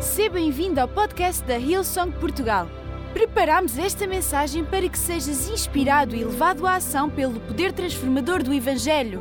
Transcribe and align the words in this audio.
Seja 0.00 0.30
bem-vindo 0.30 0.80
ao 0.80 0.86
podcast 0.86 1.42
da 1.44 1.58
Hillsong 1.58 2.12
Portugal. 2.20 2.66
Preparamos 3.12 3.76
esta 3.76 4.06
mensagem 4.06 4.64
para 4.64 4.88
que 4.88 4.96
sejas 4.96 5.48
inspirado 5.48 6.14
e 6.14 6.22
levado 6.22 6.66
à 6.66 6.76
ação 6.76 7.10
pelo 7.10 7.40
poder 7.40 7.72
transformador 7.72 8.42
do 8.42 8.54
Evangelho. 8.54 9.20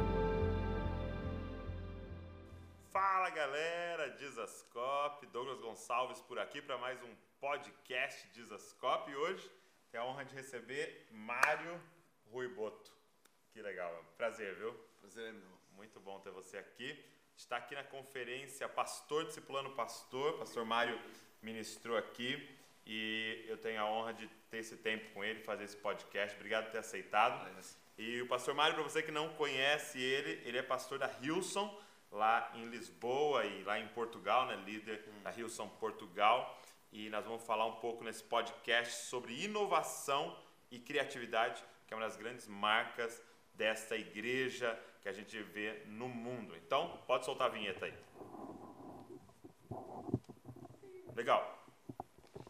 Fala 2.92 3.30
galera, 3.32 4.12
Dizascope, 4.12 5.26
Douglas 5.28 5.60
Gonçalves 5.62 6.22
por 6.22 6.38
aqui 6.38 6.62
para 6.62 6.78
mais 6.78 7.02
um 7.02 7.16
podcast 7.40 8.28
Dizascope. 8.32 9.12
E 9.12 9.16
hoje 9.16 9.50
tenho 9.92 10.04
a 10.04 10.08
honra 10.08 10.26
de 10.26 10.36
receber 10.36 11.08
Mário 11.12 11.82
Ruiboto. 12.32 12.92
Que 13.52 13.64
legal, 13.64 13.92
prazer, 14.16 14.54
viu? 14.56 14.74
Prazer 15.00 15.30
é 15.30 15.32
meu. 15.32 15.58
Muito 15.76 16.00
bom 16.00 16.20
ter 16.20 16.32
você 16.32 16.58
aqui. 16.58 17.04
Está 17.38 17.58
aqui 17.58 17.76
na 17.76 17.84
conferência 17.84 18.68
Pastor 18.68 19.24
Discipulando 19.26 19.70
Pastor. 19.70 20.40
Pastor 20.40 20.66
Mário 20.66 21.00
ministrou 21.40 21.96
aqui 21.96 22.50
e 22.84 23.46
eu 23.48 23.60
tenho 23.60 23.80
a 23.80 23.86
honra 23.86 24.12
de 24.12 24.28
ter 24.50 24.58
esse 24.58 24.76
tempo 24.78 25.14
com 25.14 25.24
ele, 25.24 25.40
fazer 25.42 25.66
esse 25.66 25.78
podcast. 25.78 26.36
Obrigado 26.36 26.66
por 26.66 26.72
ter 26.72 26.80
aceitado. 26.80 27.48
E 27.96 28.20
o 28.24 28.28
pastor 28.28 28.56
Mário, 28.56 28.74
para 28.74 28.84
você 28.84 29.04
que 29.04 29.12
não 29.12 29.30
conhece 29.36 30.02
ele, 30.02 30.42
ele 30.50 30.58
é 30.58 30.64
pastor 30.64 30.98
da 30.98 31.12
Hilson, 31.22 31.80
lá 32.12 32.52
em 32.56 32.66
Lisboa 32.70 33.46
e 33.46 33.64
lá 33.64 33.80
em 33.80 33.88
Portugal, 33.90 34.48
né? 34.48 34.56
líder 34.66 35.08
da 35.24 35.32
Hilson 35.32 35.70
Portugal. 35.80 36.60
E 36.92 37.08
nós 37.12 37.24
vamos 37.24 37.44
falar 37.44 37.68
um 37.68 37.76
pouco 37.76 38.04
nesse 38.04 38.24
podcast 38.24 39.06
sobre 39.06 39.44
inovação 39.44 40.36
e 40.72 40.80
criatividade, 40.80 41.64
que 41.86 41.94
é 41.94 41.98
uma 41.98 42.08
das 42.08 42.18
grandes 42.18 42.48
marcas 42.48 43.22
desta 43.54 43.96
igreja 43.96 44.78
que 45.08 45.12
a 45.12 45.14
gente 45.14 45.42
vê 45.42 45.84
no 45.86 46.10
mundo. 46.10 46.54
Então, 46.58 47.02
pode 47.08 47.24
soltar 47.24 47.48
a 47.48 47.50
vinheta 47.50 47.86
aí. 47.86 47.94
Legal. 51.16 51.42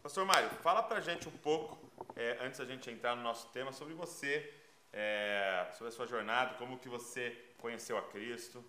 Pastor 0.02 0.26
Mário, 0.26 0.50
fala 0.60 0.82
pra 0.82 1.00
gente 1.00 1.28
um 1.28 1.38
pouco, 1.38 1.78
é, 2.16 2.36
antes 2.40 2.58
da 2.58 2.64
gente 2.64 2.90
entrar 2.90 3.14
no 3.14 3.22
nosso 3.22 3.48
tema, 3.50 3.72
sobre 3.72 3.94
você, 3.94 4.52
é, 4.92 5.70
sobre 5.74 5.88
a 5.88 5.92
sua 5.92 6.06
jornada, 6.06 6.54
como 6.54 6.80
que 6.80 6.88
você 6.88 7.30
conheceu 7.58 7.96
a 7.96 8.02
Cristo. 8.02 8.64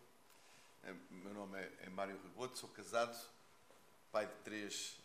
É, 0.84 0.94
meu 1.10 1.34
nome 1.34 1.60
é, 1.60 1.72
é 1.88 1.90
Mário 1.90 2.20
Rigoto, 2.22 2.60
sou 2.60 2.70
casado, 2.70 3.18
pai 4.12 4.28
de 4.28 4.36
três 4.44 5.00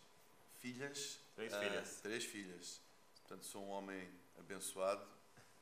filhas. 0.59 1.19
Três 1.35 1.51
Ah, 1.53 1.59
filhas. 1.59 1.99
Três 2.01 2.23
filhas. 2.23 2.81
Portanto, 3.21 3.45
sou 3.47 3.63
um 3.63 3.69
homem 3.69 4.07
abençoado. 4.37 5.03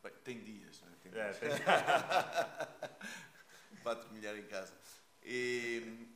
Bem, 0.03 0.11
tem 0.23 0.39
dias, 0.43 0.81
não 0.81 0.89
é? 0.89 0.95
Tem 1.01 1.11
É, 1.19 1.31
dias. 1.31 1.39
tem- 1.39 1.49
Quatro 3.81 4.09
mulheres 4.13 4.43
em 4.43 4.47
casa. 4.47 4.73
E, 5.23 6.07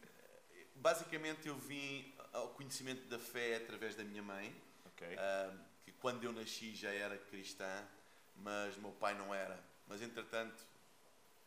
basicamente, 0.76 1.48
eu 1.48 1.56
vim 1.58 2.14
ao 2.34 2.50
conhecimento 2.50 3.08
da 3.08 3.18
fé 3.20 3.56
através 3.58 3.96
da 3.96 4.04
minha 4.04 4.22
mãe. 4.22 4.54
ok. 4.86 5.16
Ah, 5.18 5.54
que 5.86 5.92
quando 5.94 6.24
eu 6.24 6.32
nasci 6.34 6.76
já 6.76 6.92
era 6.92 7.18
cristã, 7.18 7.86
mas 8.36 8.76
meu 8.78 8.92
pai 8.92 9.18
não 9.18 9.34
era. 9.34 9.58
Mas 9.88 10.02
entretanto, 10.02 10.66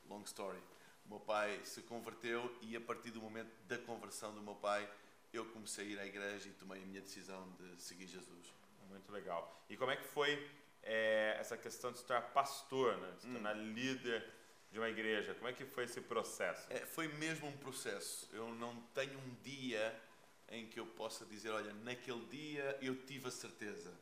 long 0.09 0.23
story, 0.25 0.59
meu 1.07 1.21
pai 1.21 1.61
se 1.65 1.83
converteu 1.83 2.57
e 2.63 2.75
a 2.77 2.81
partir 2.81 3.11
do 3.11 3.21
momento 3.21 3.51
da 3.67 3.77
conversão 3.79 4.35
do 4.35 4.41
meu 4.43 4.55
pai, 4.55 4.89
eu 5.33 5.45
comecei 5.53 5.87
a 5.87 5.91
ir 5.91 5.99
à 6.01 6.07
igreja 6.07 6.49
e 6.49 6.53
tomei 6.53 6.83
a 6.83 6.87
minha 6.87 7.01
decisão 7.03 7.51
de 7.59 7.81
seguir 7.83 8.07
Jesus. 8.07 8.53
Muito 8.89 9.13
legal. 9.13 9.63
E 9.69 9.77
como 9.77 9.91
é 9.93 9.97
que 9.97 10.05
foi 10.05 10.51
é, 10.83 11.37
essa 11.39 11.57
questão 11.57 11.93
de 11.93 11.99
se 11.99 12.05
tornar 12.05 12.23
pastor, 12.33 12.97
né? 12.99 13.13
de 13.17 13.23
se 13.23 13.29
tornar 13.29 13.55
líder 13.55 14.27
de 14.71 14.79
uma 14.79 14.89
igreja? 14.89 15.35
Como 15.35 15.49
é 15.49 15.53
que 15.53 15.65
foi 15.65 15.85
esse 15.85 16.01
processo? 16.01 16.67
É, 16.71 16.87
foi 16.87 17.09
mesmo 17.09 17.49
um 17.49 17.57
processo. 17.59 18.29
Eu 18.33 18.49
não 18.55 18.81
tenho 18.95 19.19
um 19.19 19.35
dia 19.43 20.01
em 20.49 20.67
que 20.67 20.81
eu 20.81 20.87
possa 20.87 21.25
dizer, 21.25 21.51
olha, 21.51 21.73
naquele 21.85 22.25
dia 22.27 22.79
eu 22.81 22.97
tive 23.07 23.29
a 23.29 23.31
certeza. 23.31 23.93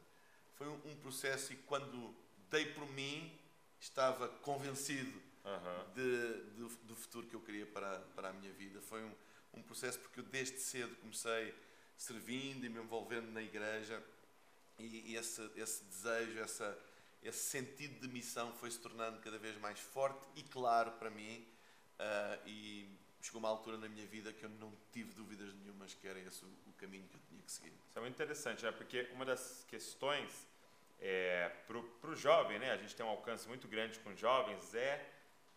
Foi 0.55 0.67
um, 0.67 0.81
um 0.87 0.97
processo 0.97 1.53
e 1.53 1.57
quando 1.57 2.15
dei 2.51 2.67
por 2.67 2.87
mim, 2.93 3.39
estava 3.81 4.29
convencido 4.29 5.29
de, 5.95 6.33
do, 6.57 6.69
do 6.85 6.97
futuro 6.97 7.27
que 7.27 7.35
eu 7.35 7.41
queria 7.41 7.67
para, 7.67 8.01
para 8.15 8.31
a 8.31 8.33
minha 8.33 8.53
vida. 8.53 8.81
Foi 8.81 9.03
um, 9.03 9.13
um 9.55 9.63
processo 9.63 9.99
porque 10.01 10.21
eu 10.21 10.25
desde 10.25 10.59
cedo 10.59 10.95
comecei 10.97 11.55
servindo 11.97 12.65
e 12.65 12.69
me 12.69 12.81
envolvendo 12.81 13.31
na 13.31 13.43
igreja 13.43 14.03
e, 14.79 15.13
e 15.13 15.17
esse, 15.17 15.43
esse 15.57 15.85
desejo, 15.85 16.39
essa, 16.39 16.79
esse 17.23 17.45
sentido 17.51 18.01
de 18.01 18.09
missão 18.13 18.53
foi 18.55 18.71
se 18.71 18.79
tornando 18.79 19.19
cada 19.21 19.39
vez 19.39 19.57
mais 19.59 19.79
forte 19.81 20.27
e 20.37 20.43
claro 20.43 20.93
para 20.93 21.11
mim 21.11 21.47
ah, 21.99 22.39
e 22.47 22.89
chegou 23.21 23.41
uma 23.41 23.49
altura 23.49 23.77
na 23.77 23.89
minha 23.89 24.07
vida 24.07 24.33
que 24.33 24.45
eu 24.45 24.51
não 24.51 24.73
tive 24.93 25.13
dúvidas 25.13 25.53
nenhumas 25.55 25.95
que 25.95 26.07
era 26.07 26.19
esse 26.21 26.45
o, 26.45 26.49
o 26.67 26.73
caminho 26.79 27.07
que 27.09 27.17
eu 27.17 27.21
tinha 27.29 27.43
que 27.43 27.51
seguir. 27.51 27.73
Isso 27.89 27.99
é 27.99 28.01
muito 28.01 28.15
interessante, 28.15 28.65
né? 28.65 28.71
Porque 28.71 29.09
uma 29.13 29.25
das 29.25 29.65
questões 29.69 30.47
é, 31.01 31.51
para 31.67 32.11
o 32.11 32.17
jovem, 32.17 32.59
né? 32.59 32.73
A 32.73 32.77
gente 32.77 32.95
tem 32.95 33.05
um 33.05 33.09
alcance 33.09 33.49
muito 33.49 33.67
grande 33.67 33.99
com 34.01 34.15
jovens, 34.15 34.75
é 34.75 35.05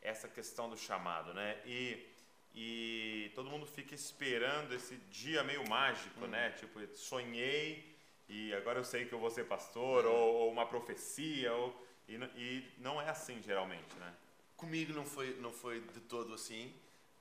essa 0.01 0.27
questão 0.27 0.69
do 0.69 0.77
chamado, 0.77 1.33
né? 1.33 1.61
E, 1.65 2.07
e 2.55 3.31
todo 3.35 3.49
mundo 3.49 3.65
fica 3.67 3.93
esperando 3.93 4.73
esse 4.73 4.95
dia 5.11 5.43
meio 5.43 5.67
mágico, 5.69 6.25
né? 6.25 6.51
Tipo, 6.51 6.79
sonhei 6.95 7.90
e 8.31 8.53
agora 8.53 8.79
eu 8.79 8.85
sei 8.85 9.05
que 9.05 9.13
eu 9.13 9.19
vou 9.19 9.29
ser 9.29 9.45
pastor, 9.45 10.05
ou, 10.05 10.33
ou 10.35 10.51
uma 10.51 10.65
profecia, 10.65 11.53
ou, 11.53 11.85
e, 12.07 12.15
e 12.15 12.71
não 12.77 13.01
é 13.01 13.09
assim 13.09 13.41
geralmente, 13.43 13.93
né? 13.99 14.13
Comigo 14.55 14.93
não 14.93 15.05
foi, 15.05 15.35
não 15.41 15.51
foi 15.51 15.81
de 15.81 15.99
todo 16.01 16.33
assim. 16.33 16.73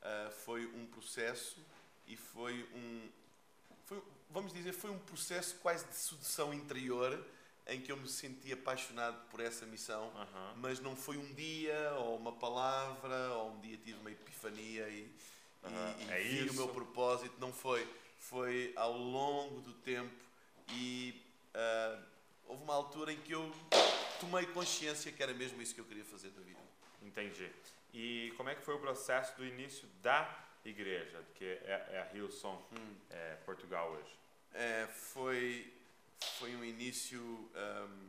Ah, 0.03 0.31
foi 0.45 0.67
um 0.67 0.87
processo 0.87 1.59
e 2.07 2.17
foi 2.17 2.63
um. 2.73 3.09
Foi, 3.87 4.01
vamos 4.31 4.53
dizer, 4.53 4.73
foi 4.73 4.91
um 4.91 4.99
processo 5.01 5.57
quase 5.57 5.85
de 5.87 5.95
sedução 5.95 6.55
interior 6.55 7.23
em 7.67 7.81
que 7.81 7.91
eu 7.91 7.97
me 7.97 8.09
senti 8.09 8.53
apaixonado 8.53 9.21
por 9.31 9.41
essa 9.41 9.67
missão. 9.67 10.13
Aham. 10.15 10.55
Mas 10.59 10.81
não 10.81 10.95
foi 10.95 11.17
um 11.17 11.35
dia, 11.35 11.93
ou 11.99 12.17
uma 12.17 12.33
palavra, 12.33 13.33
ou 13.35 13.53
um 13.53 13.61
dia 13.61 13.77
tive 13.79 13.99
uma 13.99 14.11
epifania 14.13 14.89
e, 14.89 15.01
e- 15.01 15.13
Aham, 15.65 15.95
e 15.99 16.11
é 16.13 16.21
vi 16.23 16.45
isso. 16.45 16.53
o 16.53 16.57
meu 16.57 16.69
propósito. 16.69 17.35
Não 17.39 17.53
foi. 17.53 17.87
Foi 18.19 18.73
ao 18.77 18.97
longo 18.97 19.61
do 19.61 19.73
tempo 19.73 20.30
e 20.73 21.21
ah, 21.55 21.99
houve 22.47 22.63
uma 22.63 22.75
altura 22.75 23.13
em 23.13 23.21
que 23.21 23.33
eu 23.33 23.53
tomei 24.21 24.47
consciência 24.47 25.11
que 25.13 25.23
era 25.23 25.33
mesmo 25.33 25.61
isso 25.63 25.75
que 25.75 25.81
eu 25.81 25.85
queria 25.85 26.05
fazer 26.05 26.31
da 26.31 26.41
vida. 26.43 26.61
Entendi. 27.03 27.51
E 27.93 28.33
como 28.37 28.49
é 28.49 28.55
que 28.55 28.63
foi 28.63 28.75
o 28.75 28.79
processo 28.79 29.37
do 29.37 29.45
início 29.45 29.89
da 30.03 30.47
igreja, 30.65 31.25
que 31.35 31.45
é, 31.45 31.89
é 31.91 32.09
a 32.11 32.17
Hillsong 32.17 32.63
é, 33.11 33.37
Portugal 33.47 33.91
hoje? 33.93 34.15
É, 34.53 34.87
foi, 34.87 35.73
foi 36.39 36.55
um 36.55 36.65
início 36.65 37.51
ahm, 37.55 38.09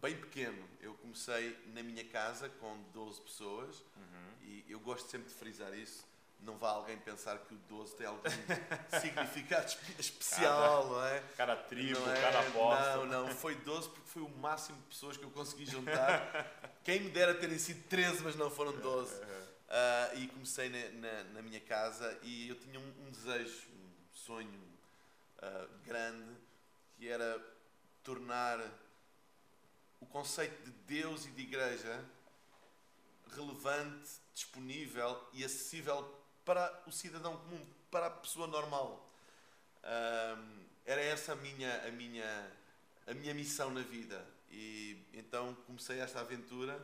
bem 0.00 0.16
pequeno. 0.16 0.68
Eu 0.80 0.94
comecei 0.94 1.58
na 1.74 1.82
minha 1.82 2.04
casa 2.04 2.48
com 2.48 2.82
12 2.92 3.20
pessoas 3.22 3.84
e 4.42 4.64
eu 4.68 4.80
gosto 4.80 5.10
sempre 5.10 5.28
de 5.28 5.34
frisar 5.34 5.74
isso. 5.74 6.06
Não 6.42 6.56
vá 6.56 6.70
alguém 6.70 6.96
pensar 6.98 7.36
que 7.38 7.52
o 7.54 7.58
12 7.68 7.96
tem 7.96 8.06
algum 8.06 8.22
significado 9.00 9.66
espe- 9.66 10.00
especial, 10.00 10.86
não 10.88 11.04
é? 11.06 11.20
Cada 11.36 11.54
tribo, 11.56 12.00
Não 12.00 12.12
é? 12.12 12.20
cada 12.20 12.40
apóstolo. 12.40 13.06
Não, 13.06 13.26
não, 13.28 13.34
foi 13.34 13.54
12 13.56 13.88
porque 13.90 14.08
foi 14.08 14.22
o 14.22 14.28
máximo 14.30 14.78
de 14.78 14.84
pessoas 14.84 15.16
que 15.18 15.22
eu 15.24 15.30
consegui 15.30 15.66
juntar. 15.66 16.72
Quem 16.82 17.00
me 17.00 17.10
dera 17.10 17.34
terem 17.34 17.58
sido 17.58 17.86
13, 17.88 18.22
mas 18.22 18.36
não 18.36 18.50
foram 18.50 18.72
12. 18.72 19.20
Ah, 19.68 20.10
e 20.14 20.26
comecei 20.28 20.68
na, 20.70 20.88
na- 21.08 21.24
na 21.34 21.42
minha 21.42 21.60
casa 21.60 22.18
e 22.22 22.48
eu 22.48 22.54
tinha 22.58 22.80
um, 22.80 22.94
um 23.06 23.10
desejo, 23.10 23.68
um 23.68 23.90
sonho 24.14 24.62
ah, 25.42 25.66
grande, 25.84 26.34
que 26.96 27.06
era 27.06 27.38
tornar 28.02 28.58
o 30.00 30.06
conceito 30.06 30.62
de 30.64 30.70
Deus 30.70 31.26
e 31.26 31.30
de 31.32 31.42
igreja 31.42 32.02
relevante, 33.36 34.10
disponível 34.34 35.22
e 35.32 35.44
acessível 35.44 36.18
para 36.44 36.82
o 36.86 36.92
cidadão 36.92 37.36
comum, 37.36 37.66
para 37.90 38.06
a 38.06 38.10
pessoa 38.10 38.46
normal. 38.46 39.08
Ahm, 39.82 40.64
era 40.84 41.00
essa 41.00 41.32
a 41.32 41.36
minha, 41.36 41.86
a, 41.86 41.90
minha, 41.90 42.52
a 43.06 43.14
minha 43.14 43.34
missão 43.34 43.70
na 43.70 43.82
vida. 43.82 44.26
E 44.50 44.98
então 45.12 45.54
comecei 45.66 46.00
esta 46.00 46.20
aventura 46.20 46.74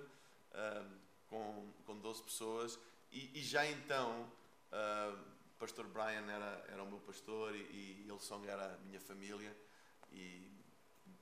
ahm, 0.54 0.98
com, 1.28 1.72
com 1.84 1.98
12 1.98 2.22
pessoas 2.22 2.78
e, 3.10 3.38
e 3.38 3.42
já 3.42 3.66
então 3.66 4.30
ah, 4.72 5.16
pastor 5.58 5.86
Brian 5.86 6.30
era, 6.30 6.64
era 6.68 6.82
o 6.82 6.86
meu 6.86 7.00
pastor 7.00 7.54
e, 7.54 7.60
e 7.60 8.04
Hillsong 8.06 8.46
era 8.46 8.74
a 8.74 8.78
minha 8.78 9.00
família 9.00 9.56
e, 10.12 10.50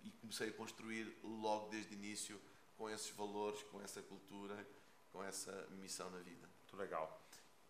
e 0.02 0.10
comecei 0.20 0.48
a 0.48 0.52
construir 0.52 1.16
logo 1.22 1.68
desde 1.68 1.94
o 1.94 1.98
início 1.98 2.40
com 2.76 2.90
esses 2.90 3.10
valores, 3.10 3.62
com 3.64 3.80
essa 3.80 4.02
cultura, 4.02 4.66
com 5.12 5.22
essa 5.22 5.68
missão 5.80 6.10
na 6.10 6.18
vida. 6.18 6.48
Muito 6.62 6.76
legal. 6.76 7.23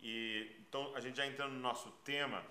E 0.04 0.54
então 0.60 0.94
a 0.94 1.00
gente 1.00 1.16
já 1.16 1.26
entrando 1.26 1.54
no 1.54 1.60
nosso 1.60 1.90
tema, 2.04 2.44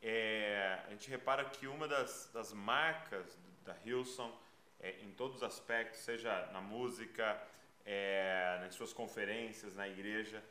é, 0.00 0.80
a 0.86 0.90
gente 0.90 1.10
repara 1.10 1.44
que 1.44 1.66
uma 1.66 1.86
das, 1.86 2.30
das 2.32 2.52
marcas 2.54 3.38
da 3.62 3.76
Hillsong, 3.84 4.32
é, 4.80 4.96
em 5.02 5.10
todos 5.12 5.36
os 5.36 5.42
aspectos, 5.42 6.00
seja 6.00 6.46
na 6.50 6.62
música, 6.62 7.38
é, 7.84 8.58
nas 8.62 8.74
suas 8.74 8.94
conferências, 8.94 9.74
na 9.74 9.86
igreja, 9.86 10.42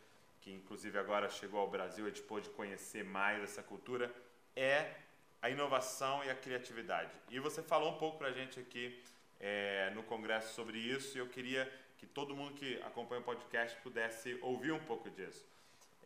que 0.41 0.51
inclusive 0.51 0.97
agora 0.99 1.27
chegou 1.27 1.59
ao 1.59 1.69
Brasil, 1.69 2.05
a 2.05 2.09
gente 2.09 2.21
pôde 2.21 2.49
conhecer 2.51 3.03
mais 3.03 3.41
essa 3.41 3.63
cultura, 3.63 4.13
é 4.55 4.93
a 5.41 5.49
inovação 5.49 6.23
e 6.23 6.29
a 6.29 6.35
criatividade. 6.35 7.11
E 7.29 7.39
você 7.39 7.63
falou 7.63 7.93
um 7.93 7.97
pouco 7.97 8.19
para 8.19 8.27
a 8.27 8.31
gente 8.31 8.59
aqui 8.59 9.01
é, 9.39 9.91
no 9.95 10.03
congresso 10.03 10.53
sobre 10.53 10.77
isso 10.77 11.17
e 11.17 11.19
eu 11.19 11.27
queria 11.27 11.71
que 11.97 12.05
todo 12.05 12.35
mundo 12.35 12.53
que 12.53 12.79
acompanha 12.83 13.21
o 13.21 13.23
podcast 13.23 13.75
pudesse 13.81 14.37
ouvir 14.41 14.71
um 14.71 14.79
pouco 14.79 15.09
disso. 15.09 15.43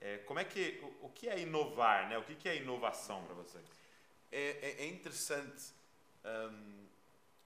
É, 0.01 0.17
como 0.19 0.39
é 0.39 0.43
que 0.43 0.79
o, 1.01 1.07
o, 1.07 1.09
que 1.09 1.27
é 1.27 1.39
inovar, 1.39 2.09
né? 2.09 2.17
O 2.17 2.23
que, 2.23 2.35
que 2.35 2.47
é 2.47 2.57
inovação 2.57 3.23
para 3.25 3.35
vocês? 3.35 3.65
É, 4.31 4.41
é, 4.61 4.83
é 4.83 4.87
interessante 4.87 5.73
um, 6.23 6.87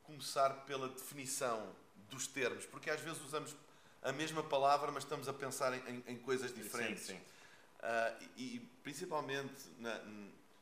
começar 0.03 0.49
pela 0.65 0.89
definição 0.89 1.73
dos 2.09 2.27
termos, 2.27 2.65
porque 2.65 2.89
às 2.89 2.99
vezes 2.99 3.21
usamos 3.23 3.55
a 4.01 4.11
mesma 4.11 4.43
palavra, 4.43 4.91
mas 4.91 5.03
estamos 5.03 5.27
a 5.27 5.33
pensar 5.33 5.73
em, 5.73 6.03
em 6.07 6.17
coisas 6.17 6.53
diferentes. 6.53 7.03
Sim, 7.03 7.13
sim. 7.13 7.21
Uh, 7.79 8.27
e, 8.35 8.55
e, 8.55 8.59
principalmente 8.83 9.69
na, 9.79 10.01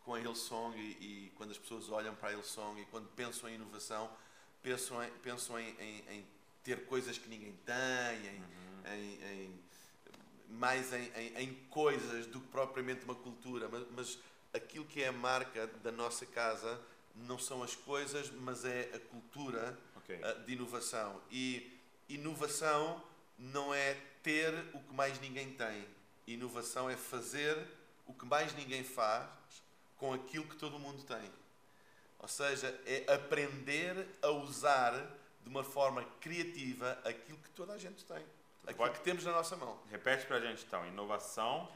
com 0.06 0.14
a 0.14 0.22
Hillsong 0.22 0.78
e, 0.78 1.26
e, 1.26 1.32
quando 1.36 1.52
as 1.52 1.58
pessoas 1.58 1.90
olham 1.90 2.16
para 2.16 2.30
a 2.30 2.32
Hillsong 2.34 2.82
e 2.82 2.86
quando 2.86 3.08
pensam 3.10 3.50
em 3.50 3.56
inovação, 3.56 4.10
pensam 4.62 5.04
em, 5.04 5.12
pensam 5.24 5.60
em, 5.60 5.70
em, 5.80 6.04
em 6.10 6.28
ter 6.64 6.86
coisas 6.86 7.18
que 7.18 7.28
ninguém 7.28 7.54
tem, 7.66 8.30
uhum. 8.30 8.94
em, 8.94 9.64
mais 10.50 10.92
em, 10.94 11.54
coisas 11.70 12.26
do 12.26 12.40
que 12.40 12.48
propriamente 12.48 13.06
uma 13.06 13.16
cultura, 13.16 13.70
mas, 13.70 13.86
mas 13.96 14.20
aquilo 14.54 14.86
que 14.86 15.04
é 15.04 15.08
a 15.08 15.12
marca 15.12 15.68
da 15.84 15.92
nossa 15.92 16.26
casa 16.26 16.80
não 17.16 17.38
são 17.38 17.62
as 17.62 17.76
coisas, 17.76 18.32
mas 18.32 18.66
é 18.66 18.90
a 18.94 19.00
cultura 19.00 19.78
okay. 19.98 20.18
uh, 20.18 20.44
de 20.46 20.54
inovação. 20.54 21.22
E 21.32 21.80
inovação 22.08 23.04
não 23.38 23.74
é 23.74 23.96
ter 24.24 24.54
o 24.74 24.80
que 24.80 24.94
mais 24.94 25.20
ninguém 25.20 25.54
tem. 25.54 25.86
Inovação 26.28 26.90
é 26.90 26.96
fazer 26.98 27.58
o 28.06 28.14
que 28.14 28.26
mais 28.26 28.54
ninguém 28.56 28.84
faz 28.84 29.30
com 29.98 30.14
aquilo 30.14 30.46
que 30.46 30.56
todo 30.56 30.80
mundo 30.80 31.04
tem. 31.04 31.32
Ou 32.20 32.28
seja, 32.28 32.68
é 32.86 33.14
aprender 33.14 34.08
a 34.22 34.30
usar 34.30 34.94
de 35.42 35.50
uma 35.50 35.64
forma 35.64 36.04
criativa 36.20 37.00
aquilo 37.06 37.38
que 37.38 37.50
toda 37.52 37.74
a 37.74 37.78
gente 37.78 38.04
tem. 38.04 38.24
Aquilo 38.70 38.86
Pode... 38.86 39.00
que 39.00 39.04
temos 39.04 39.24
na 39.26 39.32
nossa 39.32 39.56
mão. 39.56 39.80
Repete 39.90 40.28
para 40.28 40.38
a 40.38 40.40
gente 40.40 40.64
então. 40.64 40.86
Inovação. 40.86 41.68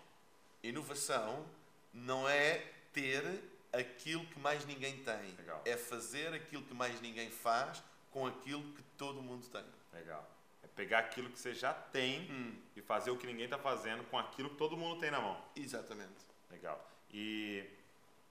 Inovação 0.62 1.44
não 1.92 2.30
é 2.30 2.72
ter 2.94 3.44
aquilo 3.74 4.24
que 4.28 4.40
mais 4.40 4.64
ninguém 4.66 4.98
tem. 5.04 5.32
Legal. 5.36 5.62
É 5.66 5.76
fazer 5.76 6.32
aquilo 6.34 6.62
que 6.64 6.74
mais 6.74 7.02
ninguém 7.02 7.32
faz 7.32 7.84
com 8.12 8.28
aquilo 8.28 8.62
que 8.74 8.84
todo 8.96 9.24
mundo 9.24 9.44
tem. 9.48 9.66
Legal. 9.92 10.30
É 10.62 10.68
pegar 10.68 11.00
aquilo 11.00 11.32
que 11.32 11.40
você 11.40 11.56
já 11.56 11.74
tem 11.74 12.32
hum. 12.32 12.56
e 12.76 12.82
fazer 12.82 13.10
o 13.10 13.18
que 13.18 13.26
ninguém 13.26 13.46
está 13.46 13.58
fazendo 13.58 14.04
com 14.06 14.18
aquilo 14.18 14.52
que 14.52 14.58
todo 14.58 14.78
mundo 14.78 15.00
tem 15.00 15.10
na 15.10 15.20
mão. 15.20 15.44
Exatamente. 15.56 16.28
Legal. 16.52 16.88
E, 17.12 17.68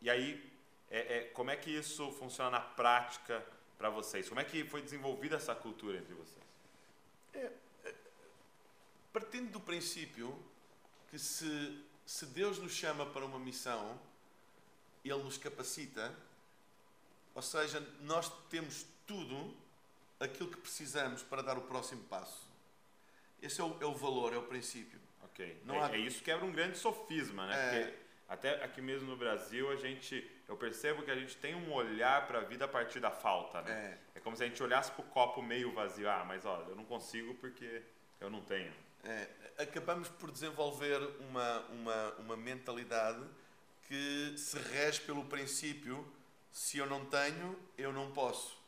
e 0.01 0.09
aí, 0.09 0.53
é, 0.89 1.17
é, 1.17 1.21
como 1.35 1.51
é 1.51 1.57
que 1.57 1.71
isso 1.71 2.13
funciona 2.13 2.51
na 2.51 2.61
prática 2.61 3.45
para 3.77 3.91
vocês? 3.91 4.29
Como 4.29 4.41
é 4.41 4.45
que 4.45 4.65
foi 4.65 4.83
desenvolvida 4.83 5.35
essa 5.35 5.53
cultura 5.53 5.99
entre 5.99 6.15
vocês? 6.15 6.45
É, 7.35 7.39
é, 7.39 7.53
partindo 9.13 9.51
do 9.51 9.61
princípio 9.61 10.37
que 11.11 11.19
se, 11.19 11.85
se 12.07 12.27
Deus 12.27 12.59
nos 12.59 12.73
chama 12.73 13.05
para 13.07 13.25
uma 13.25 13.39
missão, 13.39 14.01
Ele 15.05 15.23
nos 15.23 15.37
capacita, 15.37 16.15
ou 17.35 17.43
seja, 17.43 17.81
nós 18.01 18.31
temos 18.49 18.87
tudo 19.07 19.55
aquilo 20.19 20.51
que 20.51 20.57
precisamos 20.57 21.23
para 21.23 21.43
dar 21.43 21.59
o 21.59 21.63
próximo 21.63 22.03
passo. 22.05 22.51
Esse 23.41 23.61
é 23.61 23.65
o, 23.65 23.77
é 23.81 23.87
o 23.87 23.95
valor, 23.95 24.33
é 24.33 24.39
o 24.39 24.45
princípio. 24.45 25.01
Ok. 25.25 25.61
Não 25.65 25.77
é, 25.77 25.85
há... 25.85 25.95
é 25.95 25.99
isso 25.99 26.19
que 26.19 26.25
quebra 26.25 26.45
um 26.45 26.53
grande 26.53 26.79
sofisma, 26.79 27.47
né? 27.47 27.55
É... 27.55 27.85
Porque 27.85 28.03
até 28.29 28.65
aqui 28.65 28.81
mesmo 28.81 29.11
no 29.11 29.17
Brasil, 29.17 29.71
a 29.71 29.77
gente, 29.77 30.27
eu 30.49 30.57
percebo 30.57 31.03
que 31.03 31.11
a 31.11 31.15
gente 31.15 31.37
tem 31.37 31.55
um 31.55 31.71
olhar 31.73 32.27
para 32.27 32.39
a 32.39 32.43
vida 32.43 32.65
a 32.65 32.69
partir 32.69 32.99
da 32.99 33.11
falta, 33.11 33.61
né? 33.61 33.99
É. 34.15 34.19
é 34.19 34.21
como 34.21 34.35
se 34.37 34.43
a 34.43 34.47
gente 34.47 34.63
olhasse 34.63 34.91
para 34.93 35.05
o 35.05 35.09
copo 35.09 35.43
meio 35.43 35.73
vazio. 35.73 36.09
Ah, 36.09 36.25
mas 36.27 36.47
olha, 36.47 36.65
eu 36.69 36.77
não 36.77 36.85
consigo 36.85 37.35
porque 37.35 37.83
eu 38.21 38.31
não 38.31 38.41
tenho. 38.41 38.73
É, 39.05 39.29
acabamos 39.59 40.09
por 40.09 40.31
desenvolver 40.31 40.99
uma, 41.21 41.61
uma, 41.71 42.13
uma 42.19 42.37
mentalidade 42.37 43.23
que 43.89 44.35
se 44.37 44.59
rege 44.59 45.01
pelo 45.01 45.25
princípio 45.25 46.07
se 46.53 46.79
eu 46.79 46.87
não 46.87 47.05
tenho, 47.07 47.59
eu 47.77 47.93
não 47.93 48.13
posso. 48.13 48.61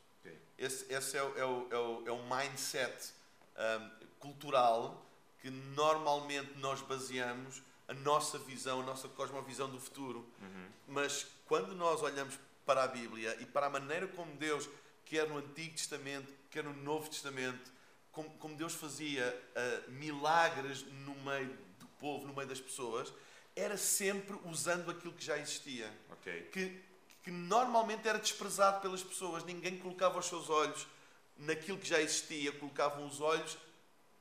Esse, 0.57 0.91
esse 0.91 1.17
é, 1.17 1.23
o, 1.23 1.37
é, 1.37 1.45
o, 1.45 1.67
é, 1.69 1.77
o, 1.77 2.07
é 2.07 2.11
o 2.11 2.23
mindset 2.23 3.13
um, 3.57 4.05
cultural 4.19 5.05
que 5.39 5.49
normalmente 5.49 6.57
nós 6.57 6.81
baseamos 6.81 7.61
a 7.87 7.93
nossa 7.93 8.39
visão, 8.39 8.81
a 8.81 8.83
nossa 8.83 9.07
cosmovisão 9.09 9.69
do 9.69 9.79
futuro. 9.79 10.27
Uhum. 10.41 10.67
Mas 10.87 11.27
quando 11.45 11.75
nós 11.75 12.01
olhamos 12.01 12.39
para 12.65 12.83
a 12.83 12.87
Bíblia 12.87 13.37
e 13.39 13.45
para 13.45 13.67
a 13.67 13.69
maneira 13.69 14.07
como 14.07 14.35
Deus, 14.37 14.67
quer 15.05 15.29
no 15.29 15.37
Antigo 15.37 15.75
Testamento, 15.75 16.33
quer 16.49 16.63
no 16.63 16.73
Novo 16.73 17.09
Testamento, 17.09 17.71
como, 18.15 18.29
como 18.31 18.55
Deus 18.55 18.73
fazia 18.73 19.39
uh, 19.55 19.91
milagres 19.91 20.83
no 21.05 21.13
meio 21.15 21.55
do 21.77 21.87
povo, 21.99 22.25
no 22.25 22.33
meio 22.33 22.47
das 22.47 22.59
pessoas, 22.59 23.13
era 23.55 23.77
sempre 23.77 24.35
usando 24.45 24.89
aquilo 24.89 25.13
que 25.13 25.23
já 25.23 25.37
existia. 25.37 25.91
Okay. 26.11 26.41
Que 26.51 26.83
que 27.25 27.31
normalmente 27.31 28.07
era 28.07 28.19
desprezado 28.19 28.81
pelas 28.81 29.01
pessoas. 29.01 29.43
Ninguém 29.43 29.79
colocava 29.79 30.19
os 30.19 30.27
seus 30.27 30.47
olhos 30.47 30.85
naquilo 31.35 31.79
que 31.79 31.87
já 31.87 31.99
existia, 31.99 32.51
colocavam 32.51 33.07
os 33.07 33.19
olhos 33.19 33.57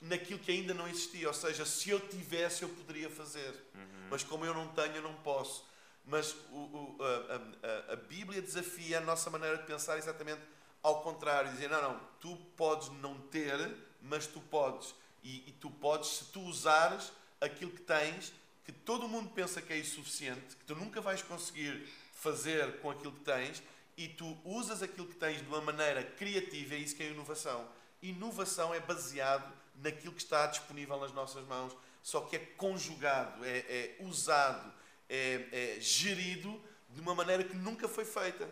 naquilo 0.00 0.38
que 0.38 0.50
ainda 0.50 0.73
não 0.73 0.88
existia. 0.88 1.29
Ou 1.29 1.35
seja, 1.35 1.67
se 1.67 1.91
eu 1.91 2.00
tivesse, 2.00 2.62
eu 2.62 2.69
poderia 2.70 3.11
fazer. 3.11 3.50
Uhum. 3.75 4.08
Mas 4.08 4.25
como 4.25 4.46
eu 4.46 4.55
não 4.55 4.69
tenho, 4.69 4.96
eu 4.96 5.02
não 5.02 5.12
posso. 5.17 5.69
Mas 6.06 6.35
o, 6.50 6.56
o, 6.56 6.99
a, 7.02 7.91
a, 7.91 7.93
a, 7.93 7.96
Bíblia 7.96 8.41
desafia 8.41 8.96
a 8.96 9.00
nossa 9.02 9.29
maneira 9.29 9.58
de 9.58 9.64
pensar 9.64 9.99
exatamente 9.99 10.41
ao 10.84 11.00
contrário. 11.00 11.50
Dizer, 11.50 11.69
não, 11.69 11.82
não, 11.82 12.00
tu 12.20 12.36
podes 12.56 12.90
não 13.00 13.19
ter, 13.19 13.76
mas 14.00 14.28
tu 14.28 14.40
podes. 14.40 14.94
E, 15.25 15.48
e 15.48 15.52
tu 15.58 15.70
podes, 15.70 16.10
se 16.10 16.25
tu 16.26 16.40
usares 16.42 17.10
aquilo 17.40 17.72
que 17.72 17.81
tens, 17.81 18.32
que 18.64 18.70
todo 18.70 19.08
mundo 19.08 19.31
pensa 19.31 19.60
que 19.60 19.72
é 19.72 19.78
insuficiente, 19.78 20.54
que 20.54 20.64
tu 20.64 20.76
nunca 20.76 21.00
vais 21.00 21.22
conseguir 21.22 21.88
fazer 22.12 22.81
com 22.81 22.90
aquilo 22.90 23.12
que 23.12 23.25
tens 23.25 23.62
e 23.96 24.08
tu 24.08 24.36
usas 24.44 24.82
aquilo 24.82 25.06
que 25.06 25.14
tens 25.14 25.40
de 25.40 25.48
uma 25.48 25.60
maneira 25.60 26.02
criativa, 26.02 26.75
é 26.75 26.78
isso 26.78 26.94
que 26.94 27.02
é 27.02 27.10
inovação. 27.10 27.66
Inovação 28.02 28.75
é 28.75 28.81
baseado 28.81 29.50
naquilo 29.76 30.12
que 30.12 30.22
está 30.22 30.46
disponível 30.46 30.98
nas 30.98 31.12
nossas 31.12 31.44
mãos, 31.46 31.75
só 32.02 32.20
que 32.20 32.36
é 32.36 32.38
conjugado, 32.38 33.44
é, 33.44 33.58
é 33.58 33.96
usado, 34.00 34.72
é, 35.08 35.48
é, 35.52 35.81
gerido 35.81 36.60
de 36.90 37.00
uma 37.00 37.14
maneira 37.14 37.44
que 37.44 37.56
nunca 37.56 37.88
foi 37.88 38.04
feita. 38.04 38.48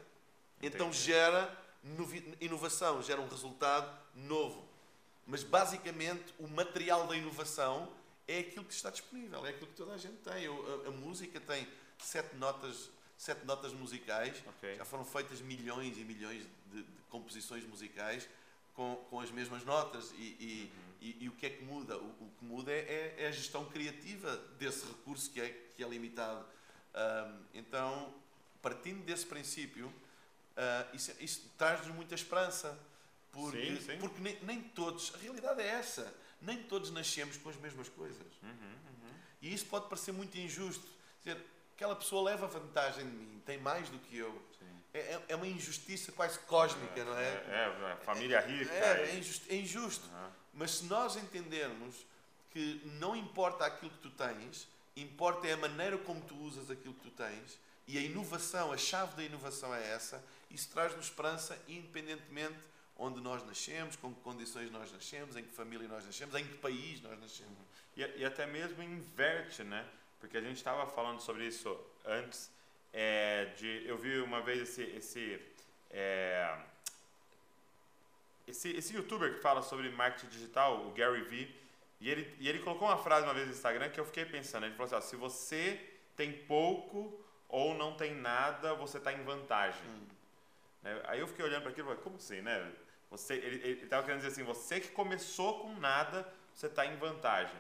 Então 0.61 0.93
gera 0.93 1.62
inovação, 2.41 3.03
gera 3.03 3.21
um 3.21 3.29
resultado 3.29 3.91
novo. 4.15 4.67
Mas 5.27 5.43
basicamente 5.43 6.35
o 6.39 6.49
material 6.49 7.07
da 7.07 7.17
inovação 7.17 7.93
é 8.27 8.41
aquilo 8.41 8.65
que 8.65 8.75
está 8.75 8.91
disponível, 8.91 9.45
é 9.47 9.51
aquilo 9.51 9.67
que 9.67 9.77
toda 9.77 9.95
a 9.95 9.99
gente 9.99 10.17
tem. 10.17 10.47
A, 10.47 10.89
a 10.89 10.91
música 10.91 11.41
tem 11.41 11.67
sete 11.99 12.37
notas 12.37 12.91
sete 13.23 13.45
notas 13.45 13.73
musicais. 13.73 14.43
Okay. 14.57 14.77
Já 14.77 14.85
foram 14.85 15.05
feitas 15.05 15.41
milhões 15.41 15.97
e 15.97 16.05
milhões 16.05 16.45
de, 16.73 16.83
de 16.83 17.03
composições 17.09 17.65
musicais 17.65 18.29
com, 18.75 18.97
com, 19.09 19.21
as 19.21 19.31
mesmas 19.31 19.65
notas. 19.65 20.11
E, 20.13 20.37
e, 20.41 20.73
uhum. 20.75 20.95
e, 21.01 21.25
e, 21.25 21.29
o 21.29 21.33
que 21.33 21.47
é 21.47 21.51
que 21.51 21.65
muda? 21.65 21.97
O, 21.99 22.07
o 22.07 22.31
que 22.37 22.45
muda 22.45 22.73
é, 22.73 23.15
é, 23.19 23.29
a 23.29 23.31
gestão 23.31 23.65
criativa 23.67 24.37
desse 24.59 24.85
recurso 24.87 25.31
que 25.31 25.41
é, 25.41 25.49
que 25.77 25.85
é 25.85 25.89
limitado. 25.89 26.45
Um, 26.95 27.45
então, 27.55 28.13
partindo 28.61 29.05
desse 29.05 29.25
princípio, 29.25 29.93
uh, 30.57 30.97
isso, 30.97 31.13
isso 31.21 31.51
traz-nos 31.57 31.95
muita 31.95 32.15
esperança. 32.15 32.79
Porque, 33.31 33.77
sim, 33.77 33.81
sim. 33.81 33.99
porque 33.99 34.21
nem, 34.21 34.39
nem, 34.43 34.63
todos, 34.63 35.15
a 35.15 35.19
realidade 35.19 35.63
é 35.63 35.67
essa, 35.67 36.13
nem 36.41 36.63
todos 36.65 36.91
nascemos 36.91 37.39
com 37.39 37.49
as 37.49 37.57
mesmas 37.57 37.89
coisas. 37.89 38.27
Uhum, 38.43 38.51
uhum. 38.51 39.15
E 39.41 39.55
isso 39.55 39.65
pode 39.67 39.89
parecer 39.89 40.13
muito 40.13 40.37
injusto. 40.37 40.87
Quer 41.23 41.35
dizer, 41.35 41.47
aquela 41.75 41.97
pessoa 41.97 42.31
leva 42.31 42.47
vantagem 42.47 43.09
de 43.09 43.17
mim, 43.17 43.43
tem 43.47 43.59
mais 43.59 43.89
do 43.89 43.99
que 43.99 44.19
eu. 44.19 44.43
É, 44.95 44.99
é, 44.99 45.23
é, 45.29 45.37
uma 45.37 45.47
injustiça 45.47 46.13
quase 46.13 46.39
cósmica, 46.41 47.01
é, 47.01 47.05
não 47.05 47.17
é? 47.17 47.25
É, 47.25 47.93
é 47.93 47.97
família 48.05 48.41
rica. 48.41 48.71
É, 48.71 49.11
é 49.11 49.17
injusto. 49.17 49.47
É 49.49 49.57
injusto. 49.57 50.07
Uhum. 50.07 50.31
Mas 50.53 50.71
se 50.73 50.85
nós 50.85 51.17
entendermos 51.17 52.07
que 52.51 52.83
não 53.01 53.17
importa 53.17 53.65
aquilo 53.65 53.91
que 53.91 53.99
tu 53.99 54.11
tens, 54.11 54.69
importa 54.95 55.47
é 55.47 55.55
a 55.55 55.57
maneira 55.57 55.97
como 55.97 56.21
tu 56.21 56.37
usas 56.37 56.71
aquilo 56.71 56.93
que 56.93 57.09
tu 57.09 57.11
tens, 57.11 57.59
e 57.87 57.97
a 57.97 58.01
inovação, 58.03 58.71
a 58.71 58.77
chave 58.77 59.17
da 59.17 59.25
inovação 59.25 59.75
é 59.75 59.93
essa, 59.93 60.23
isso 60.53 60.71
traz-nos 60.71 61.07
esperança 61.07 61.59
independentemente 61.69 62.59
onde 62.97 63.21
nós 63.21 63.45
nascemos, 63.45 63.97
com 63.97 64.15
que 64.15 64.21
condições 64.21 64.71
nós 64.71 64.93
nascemos, 64.93 65.37
em 65.37 65.43
que 65.43 65.53
família 65.53 65.89
nós 65.89 66.05
nascemos, 66.05 66.35
em 66.35 66.45
que 66.45 66.59
país 66.59 67.01
nós 67.01 67.19
nascemos. 67.21 67.59
E, 67.97 68.01
e 68.01 68.25
até 68.25 68.47
mesmo 68.47 68.83
inverte, 68.83 69.65
né? 69.65 69.87
porque 70.23 70.39
a 70.39 70.41
gente 70.41 70.59
estava 70.59 70.87
falando 70.87 71.21
sobre 71.21 71.49
isso 71.49 71.77
antes. 72.05 72.49
É, 72.93 73.47
de, 73.57 73.83
eu 73.87 73.99
vi 73.99 74.21
uma 74.21 74.41
vez 74.41 74.61
esse, 74.61 74.83
esse, 74.83 75.41
é, 75.91 76.59
esse, 78.47 78.71
esse 78.71 78.95
youtuber 78.95 79.35
que 79.35 79.41
fala 79.41 79.63
sobre 79.63 79.91
marketing 79.91 80.29
digital, 80.29 80.87
o 80.87 80.93
Gary 80.93 81.23
Vee, 81.23 81.53
e 82.01 82.09
ele, 82.09 82.37
e 82.39 82.49
ele 82.49 82.61
colocou 82.61 82.87
uma 82.87 82.99
frase 82.99 83.27
uma 83.27 83.35
vez 83.35 83.49
no 83.49 83.53
Instagram 83.53 83.91
que 83.91 83.99
eu 83.99 84.05
fiquei 84.05 84.25
pensando. 84.25 84.65
Ele 84.65 84.77
falou 84.77 84.87
assim: 84.87 84.95
ó, 84.95 85.01
se 85.01 85.17
você 85.17 85.91
tem 86.15 86.33
pouco 86.33 87.21
ou 87.49 87.75
não 87.75 87.97
tem 87.97 88.15
nada, 88.15 88.75
você 88.75 88.99
está 88.99 89.13
em 89.13 89.25
vantagem. 89.25 89.83
Hum. 89.83 90.07
Né? 90.83 91.01
Aí 91.05 91.21
eu 91.21 91.27
fiquei 91.27 91.45
olhando 91.45 91.63
para 91.63 91.71
aquilo 91.71 91.87
e 91.87 91.91
falei, 91.91 92.03
como 92.03 92.17
assim, 92.17 92.41
né? 92.41 92.73
Você, 93.11 93.35
ele 93.35 93.85
estava 93.85 94.03
querendo 94.03 94.21
dizer 94.21 94.33
assim, 94.33 94.43
você 94.43 94.81
que 94.81 94.89
começou 94.89 95.61
com 95.61 95.75
nada, 95.75 96.27
você 96.55 96.67
está 96.67 96.87
em 96.87 96.97
vantagem. 96.97 97.57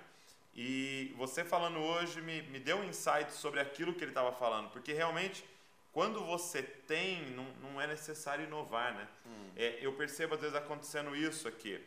E 0.54 1.14
você 1.16 1.44
falando 1.44 1.78
hoje 1.78 2.20
me, 2.20 2.42
me 2.42 2.58
deu 2.58 2.78
um 2.78 2.84
insight 2.84 3.32
sobre 3.32 3.60
aquilo 3.60 3.94
que 3.94 4.04
ele 4.04 4.10
estava 4.10 4.32
falando, 4.32 4.70
porque 4.70 4.92
realmente, 4.92 5.44
quando 5.92 6.24
você 6.24 6.62
tem, 6.62 7.30
não, 7.30 7.44
não 7.62 7.80
é 7.80 7.86
necessário 7.86 8.44
inovar, 8.44 8.94
né? 8.94 9.08
Hum. 9.26 9.50
É, 9.56 9.78
eu 9.80 9.92
percebo 9.94 10.34
às 10.34 10.40
vezes 10.40 10.56
acontecendo 10.56 11.14
isso 11.14 11.48
aqui 11.48 11.82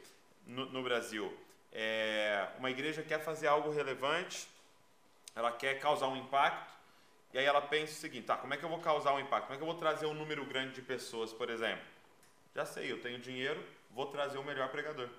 no, 0.46 0.66
no 0.68 0.84
Brasil. 0.84 1.36
É, 1.72 2.48
uma 2.58 2.72
igreja 2.72 3.04
quer 3.04 3.20
fazer 3.20 3.48
algo 3.48 3.72
relevante, 3.72 4.48
ela 5.36 5.52
quer 5.52 5.80
causar 5.80 6.08
um 6.08 6.16
impacto, 6.16 6.74
e 7.36 7.38
aí 7.38 7.44
ela 7.44 7.62
pensa 7.62 7.92
o 7.92 7.96
seguinte, 7.98 8.28
tá, 8.28 8.38
como 8.38 8.54
é 8.54 8.58
que 8.58 8.64
eu 8.64 8.70
vou 8.70 8.80
causar 8.80 9.14
um 9.14 9.20
impacto? 9.20 9.48
Como 9.48 9.56
é 9.56 9.58
que 9.58 9.62
eu 9.62 9.68
vou 9.68 9.76
trazer 9.76 10.06
um 10.06 10.14
número 10.14 10.46
grande 10.46 10.76
de 10.76 10.82
pessoas, 10.82 11.34
por 11.34 11.50
exemplo? 11.50 11.84
Já 12.56 12.66
sei, 12.66 12.90
eu 12.90 13.02
tenho 13.02 13.20
dinheiro, 13.20 13.62
vou 13.92 14.06
trazer 14.06 14.38
o 14.38 14.44
melhor 14.46 14.70
pregador. 14.70 15.10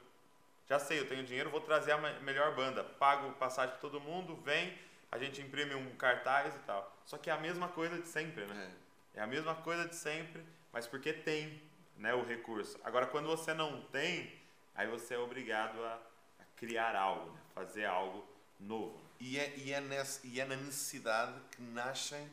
Já 0.67 0.79
sei, 0.79 0.99
eu 0.99 1.07
tenho 1.07 1.23
dinheiro, 1.25 1.51
vou 1.51 1.61
trazer 1.61 1.93
a 1.93 1.99
melhor 2.23 2.55
banda. 2.55 2.83
Pago 2.83 3.33
passagem 3.33 3.73
para 3.73 3.83
todo 3.83 4.01
mundo, 4.01 4.35
vem, 4.37 4.79
a 5.13 5.19
gente 5.19 5.43
imprime 5.43 5.75
um 5.75 5.95
cartaz 5.97 6.57
e 6.57 6.59
tal. 6.61 6.91
Só 7.05 7.19
que 7.19 7.29
é 7.29 7.35
a 7.35 7.37
mesma 7.37 7.69
coisa 7.69 8.01
de 8.01 8.09
sempre, 8.09 8.47
né? 8.47 8.73
É, 9.15 9.21
é 9.21 9.23
a 9.23 9.27
mesma 9.27 9.55
coisa 9.55 9.87
de 9.87 9.95
sempre, 9.95 10.43
mas 10.73 10.87
porque 10.87 11.13
tem 11.13 11.61
né, 11.99 12.15
o 12.15 12.25
recurso. 12.25 12.81
Agora, 12.83 13.05
quando 13.05 13.27
você 13.27 13.53
não 13.53 13.83
tem, 13.89 14.41
aí 14.75 14.89
você 14.89 15.13
é 15.13 15.19
obrigado 15.19 15.85
a, 15.85 16.01
a 16.41 16.45
criar 16.57 16.97
algo, 16.97 17.31
né? 17.33 17.41
fazer 17.55 17.85
algo 17.85 18.27
novo. 18.59 19.06
E 19.19 19.39
é, 19.39 19.57
e, 19.57 19.73
é 19.73 19.81
nesse, 19.81 20.27
e 20.27 20.41
é 20.41 20.45
na 20.45 20.57
necessidade 20.57 21.39
que 21.51 21.63
nascem 21.63 22.31